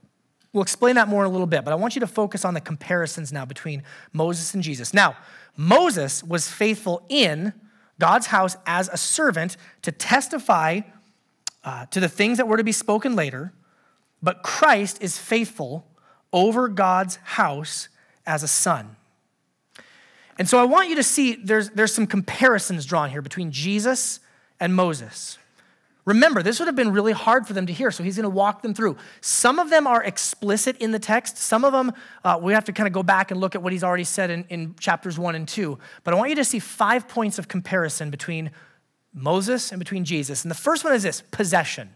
[0.52, 2.54] We'll explain that more in a little bit, but I want you to focus on
[2.54, 4.94] the comparisons now between Moses and Jesus.
[4.94, 5.16] Now,
[5.58, 7.54] Moses was faithful in
[8.00, 10.82] God's house as a servant to testify
[11.64, 13.54] uh, to the things that were to be spoken later,
[14.24, 15.86] but Christ is faithful
[16.32, 17.90] over God's house
[18.26, 18.96] as a son.
[20.38, 24.20] And so I want you to see there's, there's some comparisons drawn here between Jesus
[24.60, 25.38] and Moses.
[26.04, 28.30] Remember, this would have been really hard for them to hear, so he's going to
[28.30, 28.96] walk them through.
[29.22, 31.38] Some of them are explicit in the text.
[31.38, 31.94] Some of them,
[32.24, 34.30] uh, we have to kind of go back and look at what he's already said
[34.30, 35.80] in, in chapters one and two.
[36.04, 38.52] But I want you to see five points of comparison between
[39.16, 40.44] Moses and between Jesus.
[40.44, 41.90] And the first one is this possession.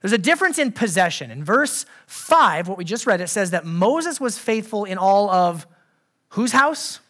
[0.00, 1.32] There's a difference in possession.
[1.32, 5.28] In verse five, what we just read, it says that Moses was faithful in all
[5.28, 5.66] of
[6.28, 7.00] whose house?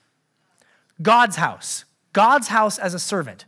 [1.01, 3.45] God's house, God's house as a servant.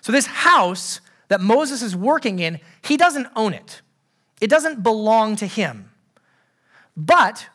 [0.00, 3.82] So, this house that Moses is working in, he doesn't own it,
[4.40, 5.90] it doesn't belong to him.
[6.96, 7.48] But,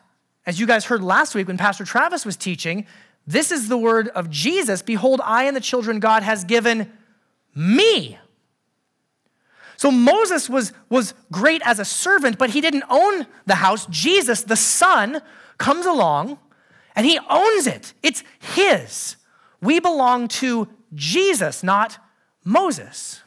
[0.46, 2.86] as you guys heard last week when Pastor Travis was teaching,
[3.26, 6.90] this is the word of Jesus Behold, I and the children God has given
[7.54, 8.18] me.
[9.76, 13.86] So Moses was, was great as a servant, but he didn't own the house.
[13.86, 15.22] Jesus, the son,
[15.56, 16.38] comes along
[16.94, 17.94] and he owns it.
[18.02, 19.16] It's his.
[19.60, 21.98] We belong to Jesus, not
[22.44, 23.20] Moses.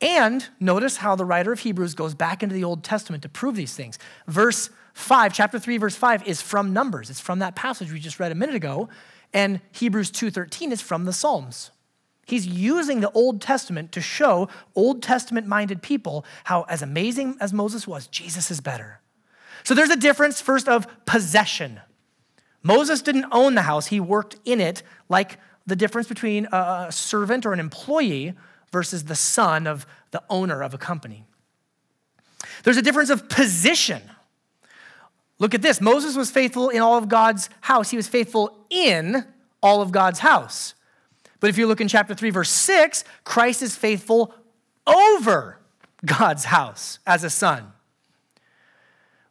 [0.00, 3.56] And notice how the writer of Hebrews goes back into the Old Testament to prove
[3.56, 3.98] these things.
[4.26, 7.08] Verse 5, chapter 3, verse 5 is from Numbers.
[7.08, 8.88] It's from that passage we just read a minute ago.
[9.32, 11.70] And Hebrews 2:13 is from the Psalms.
[12.26, 17.52] He's using the Old Testament to show Old Testament minded people how, as amazing as
[17.52, 19.00] Moses was, Jesus is better.
[19.62, 21.80] So there's a difference, first, of possession.
[22.66, 27.46] Moses didn't own the house, he worked in it, like the difference between a servant
[27.46, 28.34] or an employee
[28.72, 31.24] versus the son of the owner of a company.
[32.64, 34.02] There's a difference of position.
[35.38, 39.24] Look at this Moses was faithful in all of God's house, he was faithful in
[39.62, 40.74] all of God's house.
[41.38, 44.34] But if you look in chapter 3, verse 6, Christ is faithful
[44.86, 45.60] over
[46.04, 47.72] God's house as a son.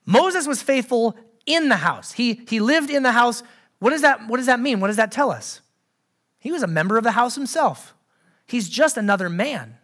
[0.06, 2.14] Moses was faithful in the house.
[2.14, 3.44] He, he lived in the house.
[3.80, 4.80] What does, that, what does that mean?
[4.80, 5.62] What does that tell us?
[6.40, 7.94] He was a member of the house himself.
[8.48, 9.78] He's just another man.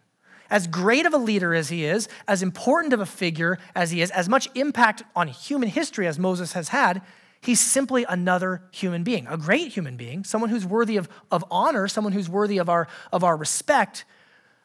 [0.50, 4.02] As great of a leader as he is, as important of a figure as he
[4.02, 7.02] is, as much impact on human history as Moses has had,
[7.40, 11.88] he's simply another human being, a great human being, someone who's worthy of, of honor,
[11.88, 14.04] someone who's worthy of our, of our respect.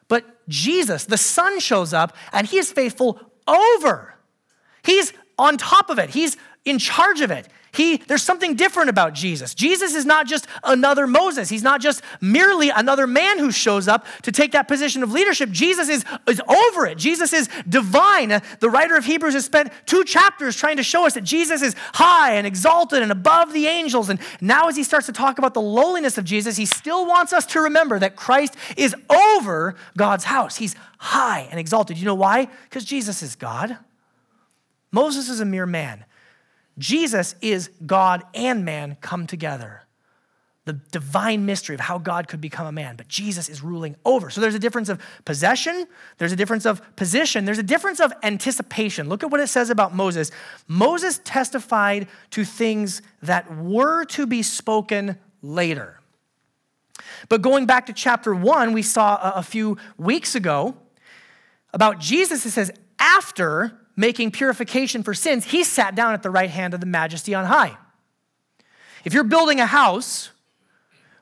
[0.08, 4.14] But Jesus, the Son, shows up and he is faithful over.
[4.84, 6.10] He's on top of it.
[6.10, 6.36] He's
[6.68, 7.48] in charge of it.
[7.72, 9.54] He, there's something different about Jesus.
[9.54, 11.48] Jesus is not just another Moses.
[11.48, 15.50] He's not just merely another man who shows up to take that position of leadership.
[15.50, 16.96] Jesus is, is over it.
[16.96, 18.40] Jesus is divine.
[18.60, 21.74] The writer of Hebrews has spent two chapters trying to show us that Jesus is
[21.94, 24.08] high and exalted and above the angels.
[24.08, 27.32] And now, as he starts to talk about the lowliness of Jesus, he still wants
[27.32, 28.94] us to remember that Christ is
[29.36, 30.56] over God's house.
[30.56, 31.98] He's high and exalted.
[31.98, 32.48] You know why?
[32.64, 33.76] Because Jesus is God.
[34.90, 36.04] Moses is a mere man.
[36.78, 39.82] Jesus is God and man come together.
[40.64, 44.28] The divine mystery of how God could become a man, but Jesus is ruling over.
[44.28, 45.86] So there's a difference of possession,
[46.18, 49.08] there's a difference of position, there's a difference of anticipation.
[49.08, 50.30] Look at what it says about Moses.
[50.66, 56.00] Moses testified to things that were to be spoken later.
[57.30, 60.76] But going back to chapter one, we saw a few weeks ago
[61.72, 66.50] about Jesus, it says, after making purification for sins, he sat down at the right
[66.50, 67.76] hand of the majesty on high.
[69.04, 70.30] If you're building a house,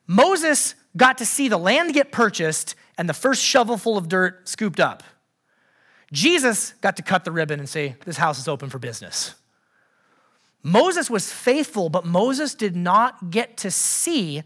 [0.07, 4.79] Moses got to see the land get purchased and the first shovelful of dirt scooped
[4.79, 5.03] up.
[6.13, 9.35] Jesus got to cut the ribbon and say, This house is open for business.
[10.63, 14.43] Moses was faithful, but Moses did not get to see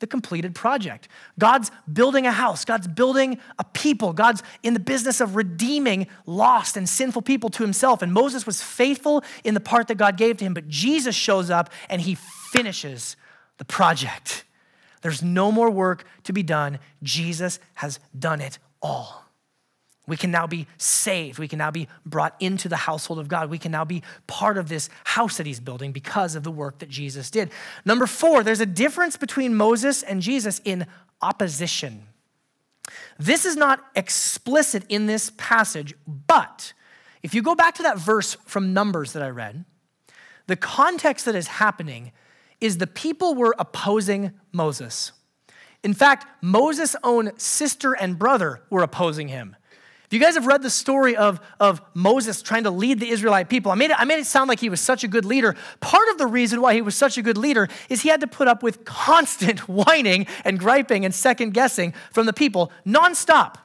[0.00, 1.08] the completed project.
[1.38, 6.76] God's building a house, God's building a people, God's in the business of redeeming lost
[6.76, 8.02] and sinful people to himself.
[8.02, 11.50] And Moses was faithful in the part that God gave to him, but Jesus shows
[11.50, 13.16] up and he finishes
[13.58, 14.44] the project.
[15.02, 16.78] There's no more work to be done.
[17.02, 19.23] Jesus has done it all.
[20.06, 21.38] We can now be saved.
[21.38, 23.48] We can now be brought into the household of God.
[23.48, 26.80] We can now be part of this house that he's building because of the work
[26.80, 27.50] that Jesus did.
[27.84, 30.86] Number four, there's a difference between Moses and Jesus in
[31.22, 32.06] opposition.
[33.18, 36.74] This is not explicit in this passage, but
[37.22, 39.64] if you go back to that verse from Numbers that I read,
[40.46, 42.12] the context that is happening
[42.60, 45.12] is the people were opposing Moses.
[45.82, 49.56] In fact, Moses' own sister and brother were opposing him.
[50.14, 53.72] You guys have read the story of, of Moses trying to lead the Israelite people,
[53.72, 55.56] I made, it, I made it sound like he was such a good leader.
[55.80, 58.28] Part of the reason why he was such a good leader is he had to
[58.28, 63.56] put up with constant whining and griping and second guessing from the people nonstop.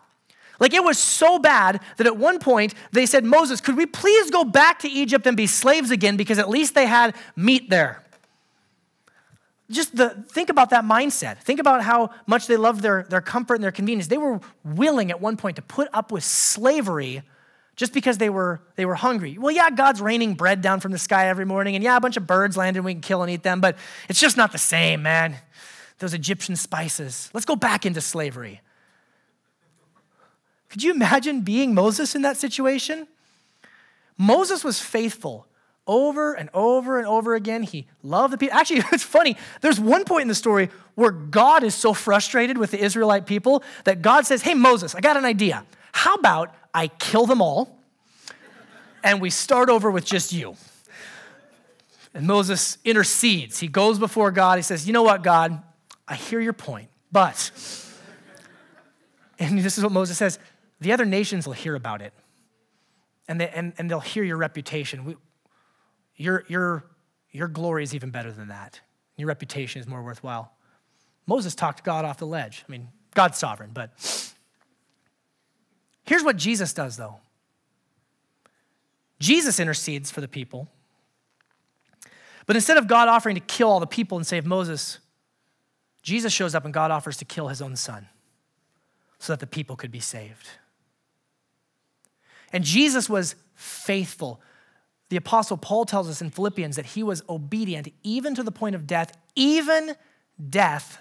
[0.60, 4.32] Like it was so bad that at one point they said, Moses, could we please
[4.32, 8.04] go back to Egypt and be slaves again because at least they had meat there?
[9.76, 11.39] Just the think about that mindset.
[11.39, 14.07] Think about how much they loved their, their comfort and their convenience.
[14.07, 17.22] They were willing at one point to put up with slavery
[17.76, 19.38] just because they were they were hungry.
[19.38, 22.17] Well yeah god's raining bread down from the sky every morning and yeah a bunch
[22.17, 23.78] of birds land and we can kill and eat them but
[24.09, 25.36] it's just not the same man.
[25.99, 27.30] Those egyptian spices.
[27.34, 28.61] Let's go back into slavery.
[30.70, 33.07] Could you imagine being moses in that situation?
[34.17, 35.47] Moses was faithful
[35.90, 37.64] over and over and over again.
[37.64, 38.56] He loved the people.
[38.56, 39.36] Actually, it's funny.
[39.60, 43.64] There's one point in the story where God is so frustrated with the Israelite people
[43.84, 45.66] that God says, Hey, Moses, I got an idea.
[45.92, 47.76] How about I kill them all
[49.04, 50.56] and we start over with just you?
[52.14, 53.60] And Moses intercedes.
[53.60, 54.58] He goes before God.
[54.58, 55.62] He says, You know what, God?
[56.08, 57.52] I hear your point, but,
[59.38, 60.40] and this is what Moses says
[60.82, 62.14] the other nations will hear about it
[63.28, 65.06] and, they, and, and they'll hear your reputation.
[65.06, 65.16] We,
[66.20, 66.84] your, your,
[67.32, 68.80] your glory is even better than that.
[69.17, 70.51] Your reputation is more worthwhile.
[71.26, 72.63] Moses talked God off the ledge.
[72.67, 73.91] I mean, God's sovereign, but
[76.03, 77.15] here's what Jesus does, though
[79.20, 80.67] Jesus intercedes for the people.
[82.45, 84.99] But instead of God offering to kill all the people and save Moses,
[86.01, 88.07] Jesus shows up and God offers to kill his own son
[89.20, 90.47] so that the people could be saved.
[92.51, 94.41] And Jesus was faithful
[95.10, 98.76] the Apostle Paul tells us in Philippians that he was obedient even to the point
[98.76, 99.95] of death, even
[100.49, 100.99] death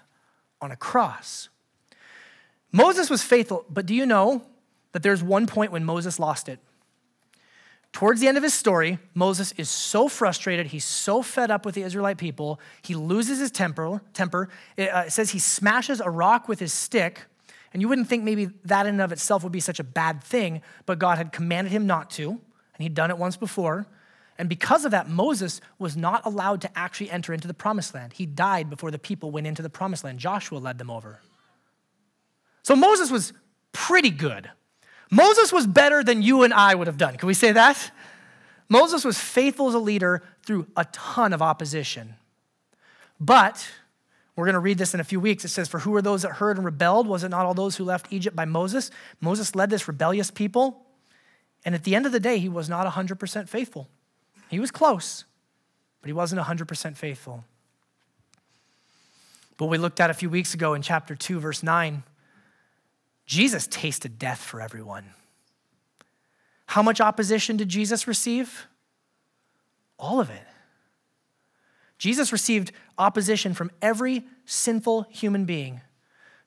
[0.61, 1.48] on a cross.
[2.72, 4.42] Moses was faithful, but do you know
[4.92, 6.59] that there's one point when Moses lost it?
[7.92, 11.74] Towards the end of his story, Moses is so frustrated, he's so fed up with
[11.74, 14.02] the Israelite people, he loses his temper.
[14.12, 14.50] temper.
[14.76, 17.22] It, uh, it says he smashes a rock with his stick,
[17.72, 20.22] and you wouldn't think maybe that in and of itself would be such a bad
[20.22, 22.40] thing, but God had commanded him not to, and
[22.78, 23.86] he'd done it once before.
[24.39, 28.12] And because of that, Moses was not allowed to actually enter into the promised land.
[28.12, 30.20] He died before the people went into the promised land.
[30.20, 31.20] Joshua led them over.
[32.62, 33.32] So Moses was
[33.72, 34.49] pretty good.
[35.11, 37.16] Moses was better than you and I would have done.
[37.16, 37.91] Can we say that?
[38.68, 42.14] Moses was faithful as a leader through a ton of opposition.
[43.18, 43.68] But
[44.36, 45.45] we're going to read this in a few weeks.
[45.45, 47.09] It says, For who were those that heard and rebelled?
[47.09, 48.91] Was it not all those who left Egypt by Moses?
[49.20, 50.86] Moses led this rebellious people.
[51.64, 53.89] And at the end of the day, he was not 100% faithful.
[54.49, 55.24] He was close,
[56.01, 57.44] but he wasn't 100% faithful.
[59.57, 62.03] But we looked at a few weeks ago in chapter 2, verse 9,
[63.26, 65.05] Jesus tasted death for everyone.
[66.66, 68.66] How much opposition did Jesus receive?
[69.99, 70.46] All of it.
[71.99, 75.80] Jesus received opposition from every sinful human being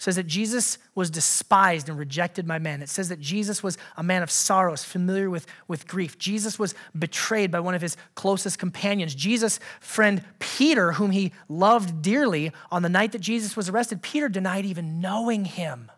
[0.01, 2.81] says that Jesus was despised and rejected by men.
[2.81, 6.17] It says that Jesus was a man of sorrows, familiar with, with grief.
[6.17, 9.13] Jesus was betrayed by one of his closest companions.
[9.13, 14.27] Jesus' friend Peter, whom he loved dearly, on the night that Jesus was arrested, Peter
[14.27, 15.91] denied even knowing him.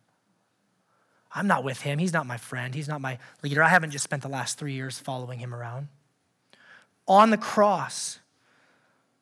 [1.34, 1.98] I'm not with him.
[1.98, 2.76] He's not my friend.
[2.76, 3.64] He's not my leader.
[3.64, 5.88] I haven't just spent the last three years following him around.
[7.08, 8.20] On the cross,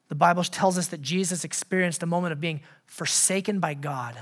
[0.08, 4.18] the Bible tells us that Jesus experienced a moment of being forsaken by God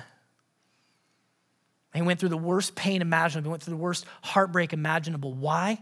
[1.93, 3.49] he went through the worst pain imaginable.
[3.49, 5.33] He went through the worst heartbreak imaginable.
[5.33, 5.79] Why?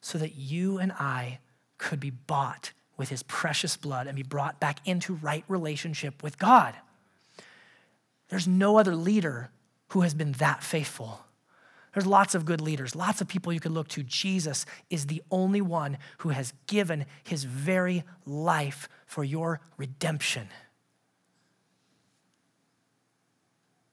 [0.00, 1.40] So that you and I
[1.78, 6.38] could be bought with his precious blood and be brought back into right relationship with
[6.38, 6.74] God.
[8.28, 9.50] There's no other leader
[9.88, 11.24] who has been that faithful.
[11.94, 14.02] There's lots of good leaders, lots of people you could look to.
[14.02, 20.48] Jesus is the only one who has given his very life for your redemption.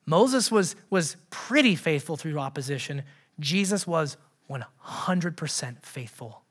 [0.08, 3.04] Moses was, was pretty faithful through opposition.
[3.40, 4.18] Jesus was
[4.50, 6.42] 100% faithful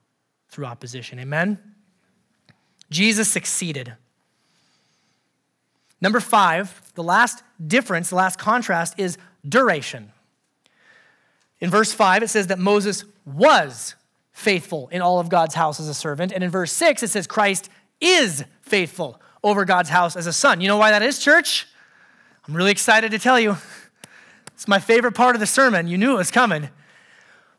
[0.50, 1.18] through opposition.
[1.18, 1.58] Amen?
[2.90, 3.94] Jesus succeeded.
[6.00, 9.16] Number five, the last difference, the last contrast is
[9.48, 10.12] duration.
[11.58, 13.94] In verse five, it says that Moses was
[14.32, 16.30] faithful in all of God's house as a servant.
[16.30, 17.70] And in verse six, it says Christ
[18.02, 20.60] is faithful over God's house as a son.
[20.60, 21.66] You know why that is, church?
[22.48, 23.56] I'm really excited to tell you.
[24.54, 25.88] It's my favorite part of the sermon.
[25.88, 26.68] You knew it was coming.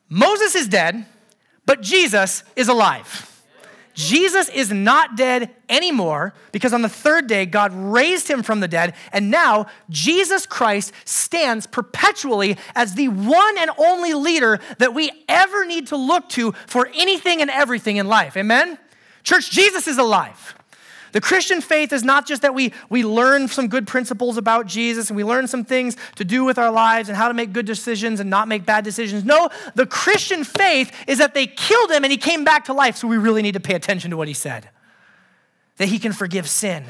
[0.09, 1.05] Moses is dead,
[1.65, 3.33] but Jesus is alive.
[3.93, 8.67] Jesus is not dead anymore because on the third day, God raised him from the
[8.67, 8.93] dead.
[9.11, 15.65] And now Jesus Christ stands perpetually as the one and only leader that we ever
[15.65, 18.38] need to look to for anything and everything in life.
[18.38, 18.77] Amen?
[19.23, 20.55] Church, Jesus is alive.
[21.18, 25.09] The Christian faith is not just that we, we learn some good principles about Jesus
[25.09, 27.65] and we learn some things to do with our lives and how to make good
[27.65, 29.26] decisions and not make bad decisions.
[29.26, 32.97] No, the Christian faith is that they killed him and he came back to life,
[32.97, 34.70] so we really need to pay attention to what he said.
[35.78, 36.86] That he can forgive sin,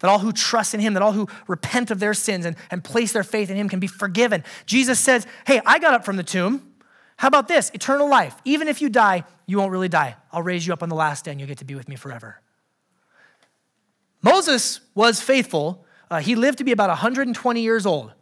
[0.00, 2.82] that all who trust in him, that all who repent of their sins and, and
[2.82, 4.42] place their faith in him can be forgiven.
[4.66, 6.68] Jesus says, Hey, I got up from the tomb.
[7.18, 7.70] How about this?
[7.72, 8.34] Eternal life.
[8.44, 10.16] Even if you die, you won't really die.
[10.32, 11.94] I'll raise you up on the last day and you'll get to be with me
[11.94, 12.40] forever.
[14.22, 15.84] Moses was faithful.
[16.10, 18.12] Uh, he lived to be about 120 years old.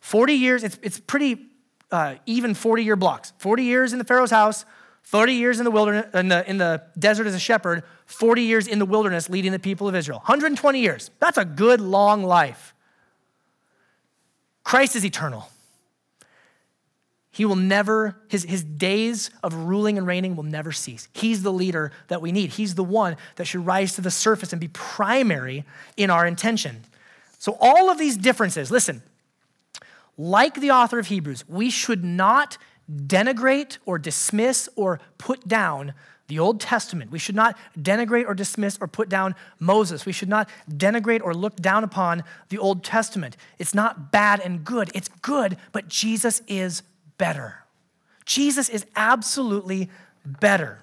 [0.00, 1.46] 40 years, it's, it's pretty
[1.90, 3.32] uh, even 40 year blocks.
[3.38, 4.64] 40 years in the Pharaoh's house,
[5.04, 8.66] 30 years in the wilderness, in the, in the desert as a shepherd, 40 years
[8.66, 10.18] in the wilderness leading the people of Israel.
[10.18, 11.10] 120 years.
[11.20, 12.74] That's a good long life.
[14.64, 15.48] Christ is eternal.
[17.34, 21.08] He will never, his, his days of ruling and reigning will never cease.
[21.12, 22.50] He's the leader that we need.
[22.50, 25.64] He's the one that should rise to the surface and be primary
[25.96, 26.84] in our intention.
[27.40, 29.02] So, all of these differences, listen,
[30.16, 32.56] like the author of Hebrews, we should not
[32.88, 35.92] denigrate or dismiss or put down
[36.28, 37.10] the Old Testament.
[37.10, 40.06] We should not denigrate or dismiss or put down Moses.
[40.06, 43.36] We should not denigrate or look down upon the Old Testament.
[43.58, 46.84] It's not bad and good, it's good, but Jesus is
[47.18, 47.64] better.
[48.24, 49.90] Jesus is absolutely
[50.24, 50.80] better.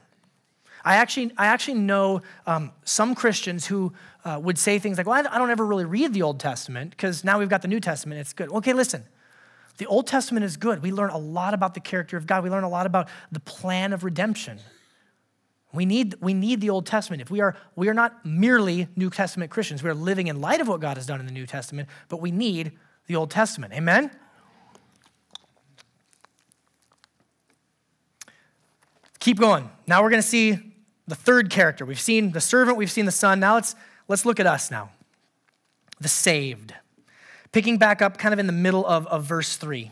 [0.84, 3.94] I actually, I actually know um, some Christians who
[4.26, 7.24] uh, would say things like, well, I don't ever really read the Old Testament because
[7.24, 8.20] now we've got the New Testament.
[8.20, 8.50] It's good.
[8.50, 9.04] Okay, listen.
[9.78, 10.84] The Old Testament is good.
[10.84, 12.44] We learn a lot about the character of God.
[12.44, 14.60] We learn a lot about the plan of redemption.
[15.74, 17.22] We need, we need the Old Testament.
[17.22, 20.60] If we are, we are not merely New Testament Christians, we are living in light
[20.60, 22.74] of what God has done in the New Testament, but we need
[23.08, 23.74] the Old Testament.
[23.74, 24.12] Amen?
[29.22, 29.70] Keep going.
[29.88, 30.58] Now we're going to see
[31.08, 31.86] the third character.
[31.86, 33.40] We've seen the servant, we've seen the son.
[33.40, 33.76] Now let's
[34.08, 34.90] let's look at us now.
[36.00, 36.74] The saved.
[37.52, 39.92] Picking back up kind of in the middle of, of verse 3.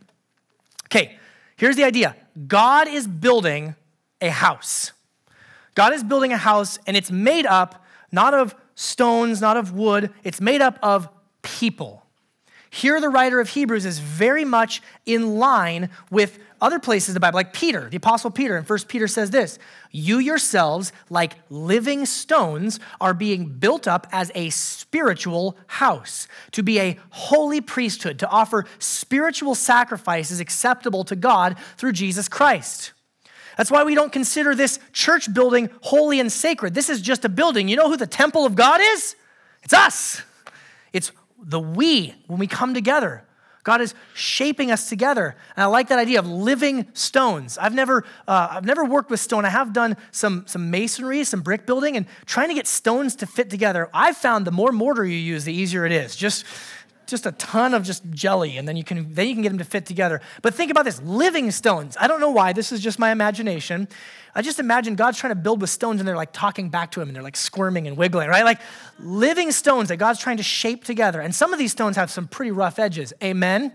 [0.91, 1.17] Okay,
[1.55, 2.15] here's the idea
[2.47, 3.75] God is building
[4.19, 4.91] a house.
[5.73, 10.11] God is building a house, and it's made up not of stones, not of wood,
[10.23, 11.07] it's made up of
[11.43, 12.05] people.
[12.69, 17.19] Here, the writer of Hebrews is very much in line with other places in the
[17.19, 18.55] Bible, like Peter, the Apostle Peter.
[18.55, 19.57] And First Peter says this
[19.91, 26.79] You yourselves, like living stones, are being built up as a spiritual house, to be
[26.79, 32.93] a holy priesthood, to offer spiritual sacrifices acceptable to God through Jesus Christ.
[33.57, 36.73] That's why we don't consider this church building holy and sacred.
[36.73, 37.67] This is just a building.
[37.67, 39.15] You know who the temple of God is?
[39.63, 40.21] It's us.
[40.93, 43.25] It's the we when we come together.
[43.63, 45.35] God is shaping us together.
[45.55, 47.57] And I like that idea of living stones.
[47.57, 49.45] I've never, uh, I've never worked with stone.
[49.45, 53.27] I have done some, some masonry, some brick building, and trying to get stones to
[53.27, 53.89] fit together.
[53.93, 56.15] I've found the more mortar you use, the easier it is.
[56.15, 56.45] Just,
[57.11, 59.59] just a ton of just jelly, and then you can then you can get them
[59.59, 60.21] to fit together.
[60.41, 61.95] But think about this: living stones.
[61.99, 62.53] I don't know why.
[62.53, 63.87] This is just my imagination.
[64.33, 67.01] I just imagine God's trying to build with stones and they're like talking back to
[67.01, 68.45] him and they're like squirming and wiggling, right?
[68.45, 68.61] Like
[68.97, 71.19] living stones that God's trying to shape together.
[71.19, 73.11] And some of these stones have some pretty rough edges.
[73.21, 73.73] Amen?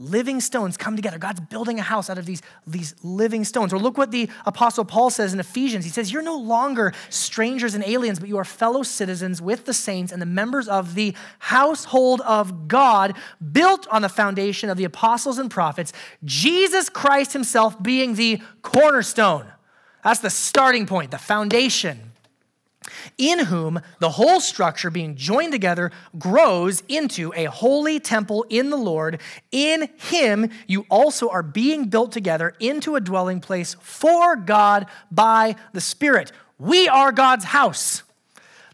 [0.00, 1.18] Living stones come together.
[1.18, 3.72] God's building a house out of these, these living stones.
[3.72, 5.84] Or look what the Apostle Paul says in Ephesians.
[5.84, 9.74] He says, You're no longer strangers and aliens, but you are fellow citizens with the
[9.74, 13.14] saints and the members of the household of God,
[13.52, 15.92] built on the foundation of the apostles and prophets,
[16.24, 19.46] Jesus Christ himself being the cornerstone.
[20.02, 22.09] That's the starting point, the foundation
[23.20, 28.78] in whom the whole structure being joined together grows into a holy temple in the
[28.78, 29.20] Lord.
[29.52, 35.54] In him you also are being built together into a dwelling place for God by
[35.74, 36.32] the Spirit.
[36.58, 38.02] We are God's house.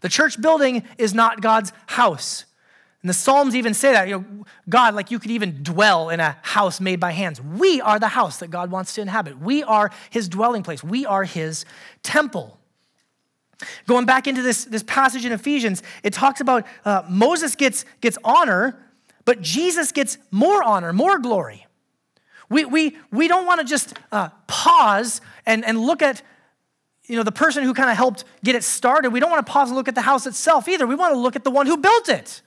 [0.01, 2.45] The church building is not God's house.
[3.01, 6.21] And the Psalms even say that, you know, God, like you could even dwell in
[6.21, 7.41] a house made by hands.
[7.41, 9.39] We are the house that God wants to inhabit.
[9.39, 10.83] We are his dwelling place.
[10.83, 11.65] We are his
[12.01, 12.56] temple.
[13.87, 18.17] Going back into this, this passage in Ephesians, it talks about uh, Moses gets, gets
[18.23, 18.77] honor,
[19.25, 21.65] but Jesus gets more honor, more glory.
[22.49, 26.21] We, we, we don't want to just uh, pause and, and look at
[27.05, 29.11] you know, the person who kind of helped get it started.
[29.11, 30.85] We don't want to pause and look at the house itself either.
[30.85, 32.41] We want to look at the one who built it.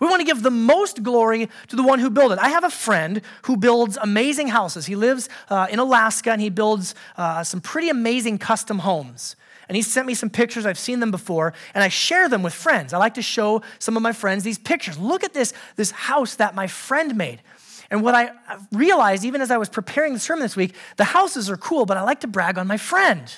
[0.00, 2.38] We want to give the most glory to the one who built it.
[2.38, 4.86] I have a friend who builds amazing houses.
[4.86, 9.34] He lives uh, in Alaska and he builds uh, some pretty amazing custom homes
[9.68, 10.64] and he sent me some pictures.
[10.66, 12.92] I've seen them before, and I share them with friends.
[12.92, 14.98] I like to show some of my friends these pictures.
[14.98, 17.42] Look at this, this house that my friend made.
[17.90, 18.30] And what I
[18.72, 21.96] realized, even as I was preparing the sermon this week, the houses are cool, but
[21.96, 23.32] I like to brag on my friend.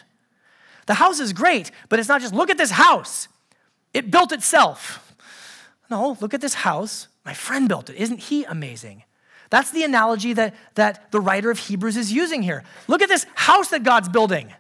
[0.87, 3.29] The house is great, but it's not just look at this house,
[3.93, 5.15] it built itself.
[5.91, 7.09] No, look at this house.
[7.25, 7.97] My friend built it.
[7.97, 9.03] Isn't he amazing?
[9.51, 12.63] That's the analogy that, that the writer of Hebrews is using here.
[12.87, 14.53] Look at this house that God's building.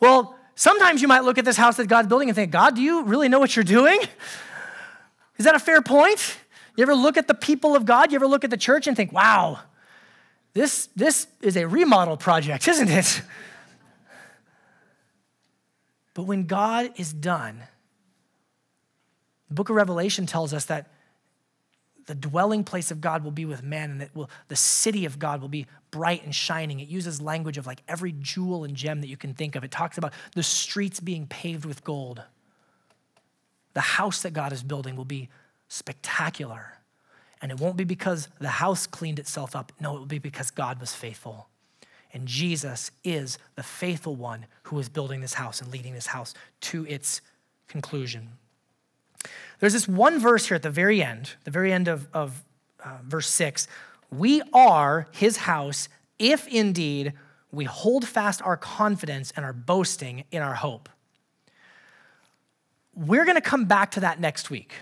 [0.00, 2.82] Well, Sometimes you might look at this house that God's building and think, God, do
[2.82, 4.00] you really know what you're doing?
[5.38, 6.38] Is that a fair point?
[6.76, 8.12] You ever look at the people of God?
[8.12, 9.60] You ever look at the church and think, wow,
[10.54, 13.22] this, this is a remodel project, isn't it?
[16.14, 17.62] But when God is done,
[19.48, 20.91] the book of Revelation tells us that
[22.06, 25.18] the dwelling place of God will be with man, and that will, the city of
[25.18, 26.80] God will be bright and shining.
[26.80, 29.64] It uses language of like every jewel and gem that you can think of.
[29.64, 32.22] It talks about the streets being paved with gold.
[33.74, 35.28] The house that God is building will be
[35.68, 36.78] spectacular.
[37.40, 39.72] And it won't be because the house cleaned itself up.
[39.80, 41.48] No, it will be because God was faithful.
[42.12, 46.34] And Jesus is the faithful one who is building this house and leading this house
[46.62, 47.22] to its
[47.68, 48.32] conclusion.
[49.62, 52.42] There's this one verse here at the very end, the very end of, of
[52.84, 53.68] uh, verse 6.
[54.10, 55.88] We are his house
[56.18, 57.12] if indeed
[57.52, 60.88] we hold fast our confidence and our boasting in our hope.
[62.96, 64.72] We're going to come back to that next week.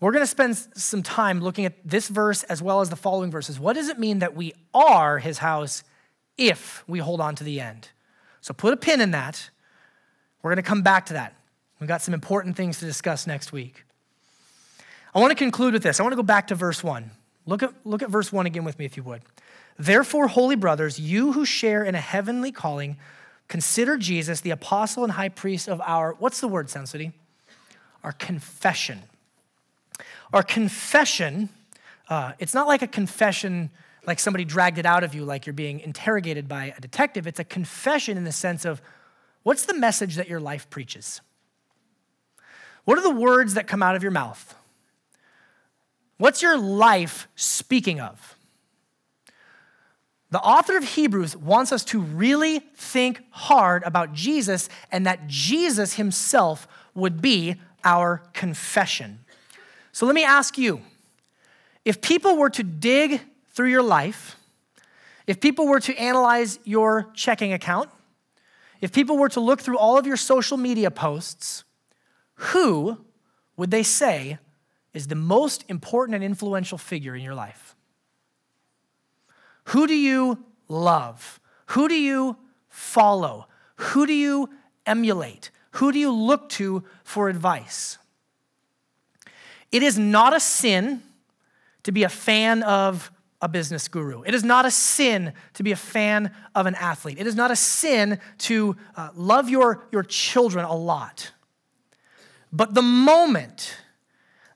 [0.00, 3.30] We're going to spend some time looking at this verse as well as the following
[3.30, 3.60] verses.
[3.60, 5.84] What does it mean that we are his house
[6.38, 7.90] if we hold on to the end?
[8.40, 9.50] So put a pin in that.
[10.40, 11.34] We're going to come back to that.
[11.84, 13.84] We've got some important things to discuss next week.
[15.14, 16.00] I want to conclude with this.
[16.00, 17.10] I want to go back to verse 1.
[17.44, 19.20] Look at, look at verse 1 again with me, if you would.
[19.78, 22.96] Therefore, holy brothers, you who share in a heavenly calling,
[23.48, 27.12] consider Jesus the apostle and high priest of our, what's the word, City?
[28.02, 29.02] Our confession.
[30.32, 31.50] Our confession,
[32.08, 33.68] uh, it's not like a confession
[34.06, 37.26] like somebody dragged it out of you, like you're being interrogated by a detective.
[37.26, 38.80] It's a confession in the sense of
[39.42, 41.20] what's the message that your life preaches?
[42.84, 44.54] What are the words that come out of your mouth?
[46.18, 48.36] What's your life speaking of?
[50.30, 55.94] The author of Hebrews wants us to really think hard about Jesus and that Jesus
[55.94, 59.20] himself would be our confession.
[59.92, 60.82] So let me ask you
[61.84, 63.20] if people were to dig
[63.50, 64.36] through your life,
[65.26, 67.90] if people were to analyze your checking account,
[68.80, 71.64] if people were to look through all of your social media posts,
[72.36, 72.98] who
[73.56, 74.38] would they say
[74.92, 77.74] is the most important and influential figure in your life?
[79.66, 81.40] Who do you love?
[81.68, 82.36] Who do you
[82.68, 83.48] follow?
[83.76, 84.50] Who do you
[84.86, 85.50] emulate?
[85.72, 87.98] Who do you look to for advice?
[89.72, 91.02] It is not a sin
[91.82, 93.10] to be a fan of
[93.40, 94.22] a business guru.
[94.22, 97.18] It is not a sin to be a fan of an athlete.
[97.18, 101.32] It is not a sin to uh, love your, your children a lot.
[102.54, 103.76] But the moment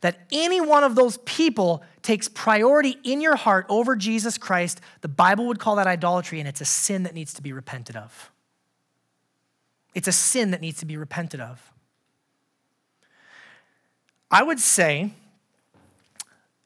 [0.02, 5.08] that any one of those people takes priority in your heart over Jesus Christ, the
[5.08, 8.30] Bible would call that idolatry, and it's a sin that needs to be repented of.
[9.94, 11.72] It's a sin that needs to be repented of.
[14.30, 15.10] I would say,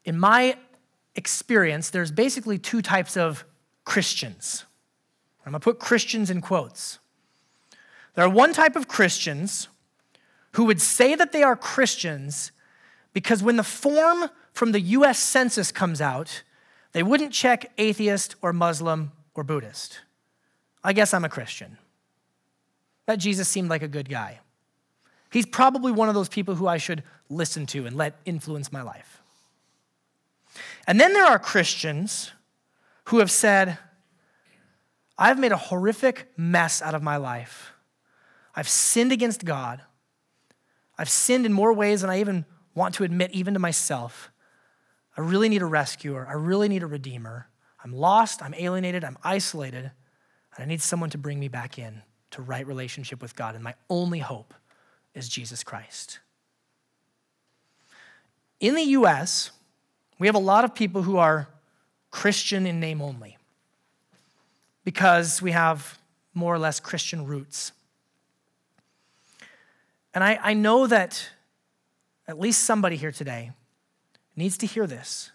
[0.05, 0.59] in my
[1.15, 3.47] experience, there's basically two types of
[3.85, 4.67] Christians.
[5.47, 6.99] I'm to put Christians in quotes.
[8.15, 9.69] There are one type of Christians
[10.53, 12.53] who would say that they are Christians
[13.13, 16.43] because when the form from the US Census comes out,
[16.93, 20.01] they wouldn't check atheist or Muslim or Buddhist.
[20.85, 21.79] I guess I'm a Christian.
[23.07, 24.41] That Jesus seemed like a good guy.
[25.31, 28.83] He's probably one of those people who I should listen to and let influence my
[28.83, 29.23] life.
[30.87, 32.33] And then there are Christians
[33.07, 33.79] who have said,
[35.17, 37.73] I've made a horrific mess out of my life.
[38.55, 39.81] I've sinned against God.
[41.03, 42.45] I've sinned in more ways than I even
[42.77, 44.31] want to admit, even to myself.
[45.17, 46.25] I really need a rescuer.
[46.29, 47.49] I really need a redeemer.
[47.83, 49.91] I'm lost, I'm alienated, I'm isolated,
[50.55, 53.57] and I need someone to bring me back in to right relationship with God.
[53.57, 54.55] And my only hope
[55.13, 56.21] is Jesus Christ.
[58.61, 59.51] In the US,
[60.21, 61.49] we have a lot of people who are
[62.13, 63.39] Christian in name only
[64.85, 65.99] because we have
[66.33, 67.73] more or less Christian roots.
[70.15, 71.31] And I, I know that
[72.27, 73.53] at least somebody here today
[74.37, 75.31] needs to hear this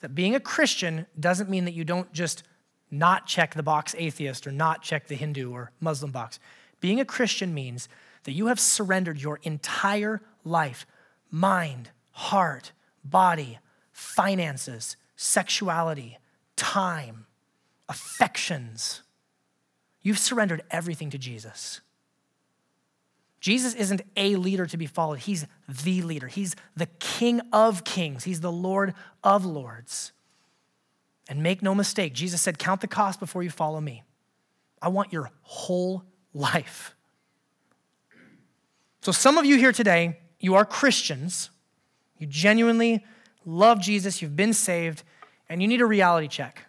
[0.00, 2.42] that being a Christian doesn't mean that you don't just
[2.90, 6.38] not check the box atheist or not check the Hindu or Muslim box.
[6.80, 7.88] Being a Christian means
[8.24, 10.86] that you have surrendered your entire life
[11.30, 13.58] mind, heart, body,
[13.92, 16.18] finances, sexuality,
[16.54, 17.26] time,
[17.88, 19.02] affections.
[20.02, 21.80] You've surrendered everything to Jesus.
[23.44, 26.28] Jesus isn't a leader to be followed, he's the leader.
[26.28, 30.12] He's the King of kings, he's the Lord of lords.
[31.28, 34.02] And make no mistake, Jesus said, Count the cost before you follow me.
[34.80, 36.94] I want your whole life.
[39.02, 41.50] So, some of you here today, you are Christians.
[42.16, 43.04] You genuinely
[43.44, 45.02] love Jesus, you've been saved,
[45.50, 46.64] and you need a reality check.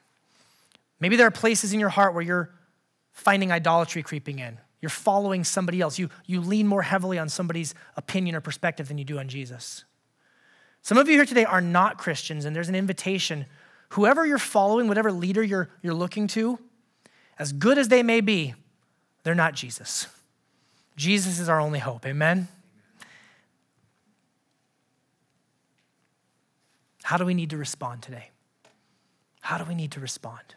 [1.00, 2.50] Maybe there are places in your heart where you're
[3.14, 4.58] finding idolatry creeping in.
[4.86, 5.98] You're following somebody else.
[5.98, 9.84] You, you lean more heavily on somebody's opinion or perspective than you do on Jesus.
[10.84, 13.48] Some of you here today are not Christians, and there's an invitation.
[13.90, 16.60] Whoever you're following, whatever leader you're, you're looking to,
[17.40, 18.54] as good as they may be,
[19.24, 20.06] they're not Jesus.
[20.96, 22.06] Jesus is our only hope.
[22.06, 22.48] Amen?
[27.02, 28.30] How do we need to respond today?
[29.42, 30.54] How do we need to respond?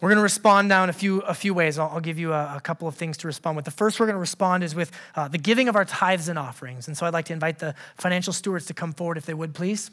[0.00, 1.78] We're going to respond now in a few, a few ways.
[1.78, 3.64] I'll, I'll give you a, a, couple of things to respond with.
[3.64, 6.38] The first we're going to respond is with uh, the giving of our tithes and
[6.38, 6.86] offerings.
[6.86, 9.54] And so I'd like to invite the financial stewards to come forward if they would,
[9.54, 9.90] please.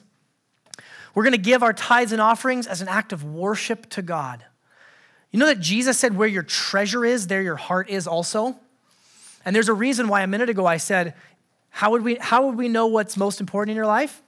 [1.16, 4.44] We're going to give our tithes and offerings as an act of worship to God.
[5.32, 8.58] You know that Jesus said, Where your treasure is, there your heart is also?
[9.46, 11.14] And there's a reason why a minute ago I said,
[11.70, 14.22] How would we, how would we know what's most important in your life?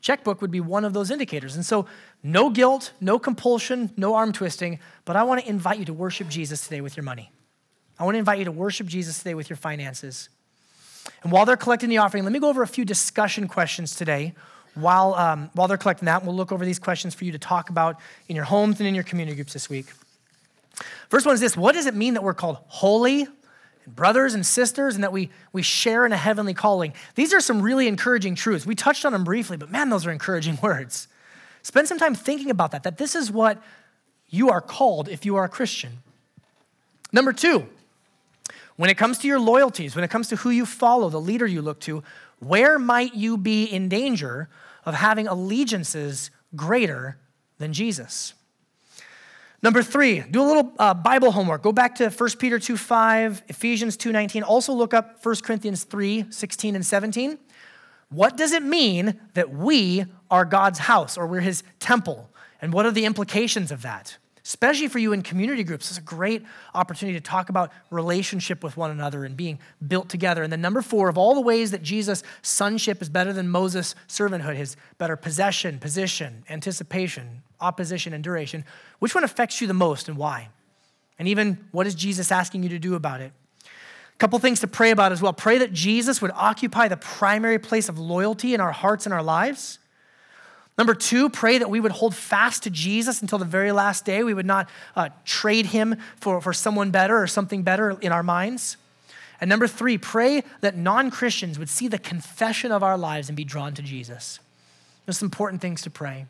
[0.00, 1.54] Checkbook would be one of those indicators.
[1.54, 1.86] And so
[2.22, 6.28] no guilt, no compulsion, no arm twisting, but I want to invite you to worship
[6.28, 7.30] Jesus today with your money.
[7.98, 10.28] I want to invite you to worship Jesus today with your finances.
[11.22, 14.34] And while they're collecting the offering, let me go over a few discussion questions today.
[14.74, 17.70] While, um, while they're collecting that, we'll look over these questions for you to talk
[17.70, 17.96] about
[18.28, 19.86] in your homes and in your community groups this week.
[21.08, 23.26] First one is this What does it mean that we're called holy
[23.84, 26.92] and brothers and sisters and that we, we share in a heavenly calling?
[27.16, 28.64] These are some really encouraging truths.
[28.64, 31.08] We touched on them briefly, but man, those are encouraging words.
[31.62, 33.62] Spend some time thinking about that, that this is what
[34.28, 35.98] you are called if you are a Christian.
[37.12, 37.66] Number two,
[38.76, 41.46] when it comes to your loyalties, when it comes to who you follow, the leader
[41.46, 42.02] you look to,
[42.38, 44.48] where might you be in danger
[44.86, 47.18] of having allegiances greater
[47.58, 48.32] than Jesus?
[49.62, 51.62] Number three, do a little uh, Bible homework.
[51.62, 54.42] Go back to 1 Peter 2 5, Ephesians 2 19.
[54.42, 57.38] Also look up 1 Corinthians 3 16 and 17.
[58.10, 62.28] What does it mean that we are God's house or we're his temple?
[62.60, 64.18] And what are the implications of that?
[64.44, 66.42] Especially for you in community groups, it's a great
[66.74, 70.42] opportunity to talk about relationship with one another and being built together.
[70.42, 73.94] And then, number four, of all the ways that Jesus' sonship is better than Moses'
[74.08, 78.64] servanthood, his better possession, position, anticipation, opposition, and duration,
[78.98, 80.48] which one affects you the most and why?
[81.18, 83.32] And even what is Jesus asking you to do about it?
[84.20, 85.32] Couple things to pray about as well.
[85.32, 89.22] Pray that Jesus would occupy the primary place of loyalty in our hearts and our
[89.22, 89.78] lives.
[90.76, 94.22] Number two, pray that we would hold fast to Jesus until the very last day.
[94.22, 98.22] We would not uh, trade him for, for someone better or something better in our
[98.22, 98.76] minds.
[99.40, 103.36] And number three, pray that non Christians would see the confession of our lives and
[103.36, 104.38] be drawn to Jesus.
[105.06, 106.26] Those important things to pray.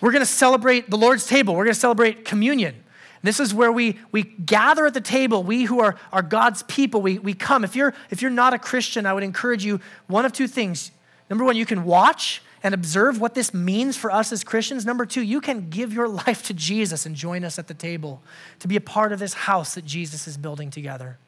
[0.00, 2.82] We're going to celebrate the Lord's table, we're going to celebrate communion.
[3.22, 5.42] This is where we, we gather at the table.
[5.42, 7.64] We who are, are God's people, we, we come.
[7.64, 10.92] If you're, if you're not a Christian, I would encourage you one of two things.
[11.28, 14.84] Number one, you can watch and observe what this means for us as Christians.
[14.84, 18.22] Number two, you can give your life to Jesus and join us at the table
[18.60, 21.18] to be a part of this house that Jesus is building together.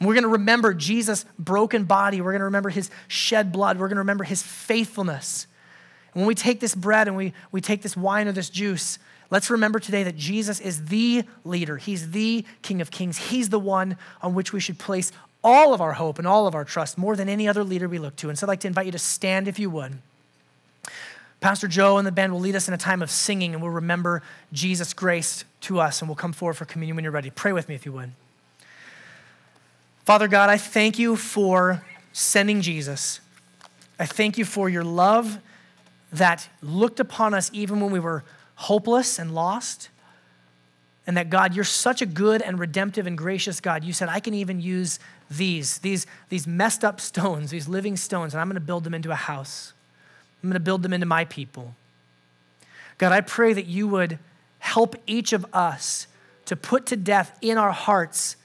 [0.00, 2.20] we're going to remember Jesus' broken body.
[2.20, 3.78] We're going to remember his shed blood.
[3.78, 5.46] We're going to remember his faithfulness.
[6.12, 8.98] When we take this bread and we, we take this wine or this juice,
[9.32, 11.78] let's remember today that Jesus is the leader.
[11.78, 13.16] He's the King of Kings.
[13.16, 15.10] He's the one on which we should place
[15.42, 17.98] all of our hope and all of our trust more than any other leader we
[17.98, 18.28] look to.
[18.28, 19.94] And so I'd like to invite you to stand if you would.
[21.40, 23.72] Pastor Joe and the band will lead us in a time of singing, and we'll
[23.72, 24.22] remember
[24.52, 27.30] Jesus' grace to us, and we'll come forward for communion when you're ready.
[27.30, 28.12] Pray with me if you would.
[30.04, 33.20] Father God, I thank you for sending Jesus.
[33.98, 35.38] I thank you for your love
[36.12, 38.24] that looked upon us even when we were
[38.54, 39.88] hopeless and lost.
[41.06, 43.82] And that God, you're such a good and redemptive and gracious God.
[43.82, 45.00] You said, I can even use
[45.30, 48.94] these, these, these messed up stones, these living stones, and I'm going to build them
[48.94, 49.72] into a house.
[50.42, 51.74] I'm going to build them into my people.
[52.98, 54.18] God, I pray that you would
[54.60, 56.06] help each of us
[56.46, 58.36] to put to death in our hearts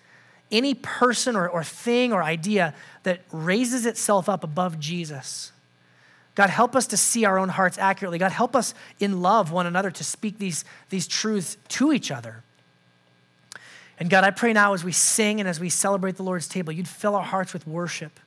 [0.52, 5.52] any person or, or thing or idea that raises itself up above Jesus.
[6.38, 8.20] God, help us to see our own hearts accurately.
[8.20, 12.44] God, help us in love one another to speak these, these truths to each other.
[14.00, 16.72] And God, I pray now as we sing and as we celebrate the Lord's table,
[16.72, 18.20] you'd fill our hearts with worship,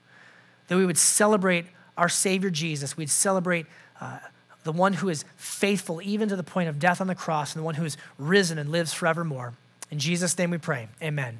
[0.66, 2.96] that we would celebrate our Savior Jesus.
[2.96, 3.66] We'd celebrate
[4.00, 4.18] uh,
[4.64, 7.60] the one who is faithful even to the point of death on the cross and
[7.60, 9.54] the one who is risen and lives forevermore.
[9.88, 10.88] In Jesus' name we pray.
[11.00, 11.38] Amen.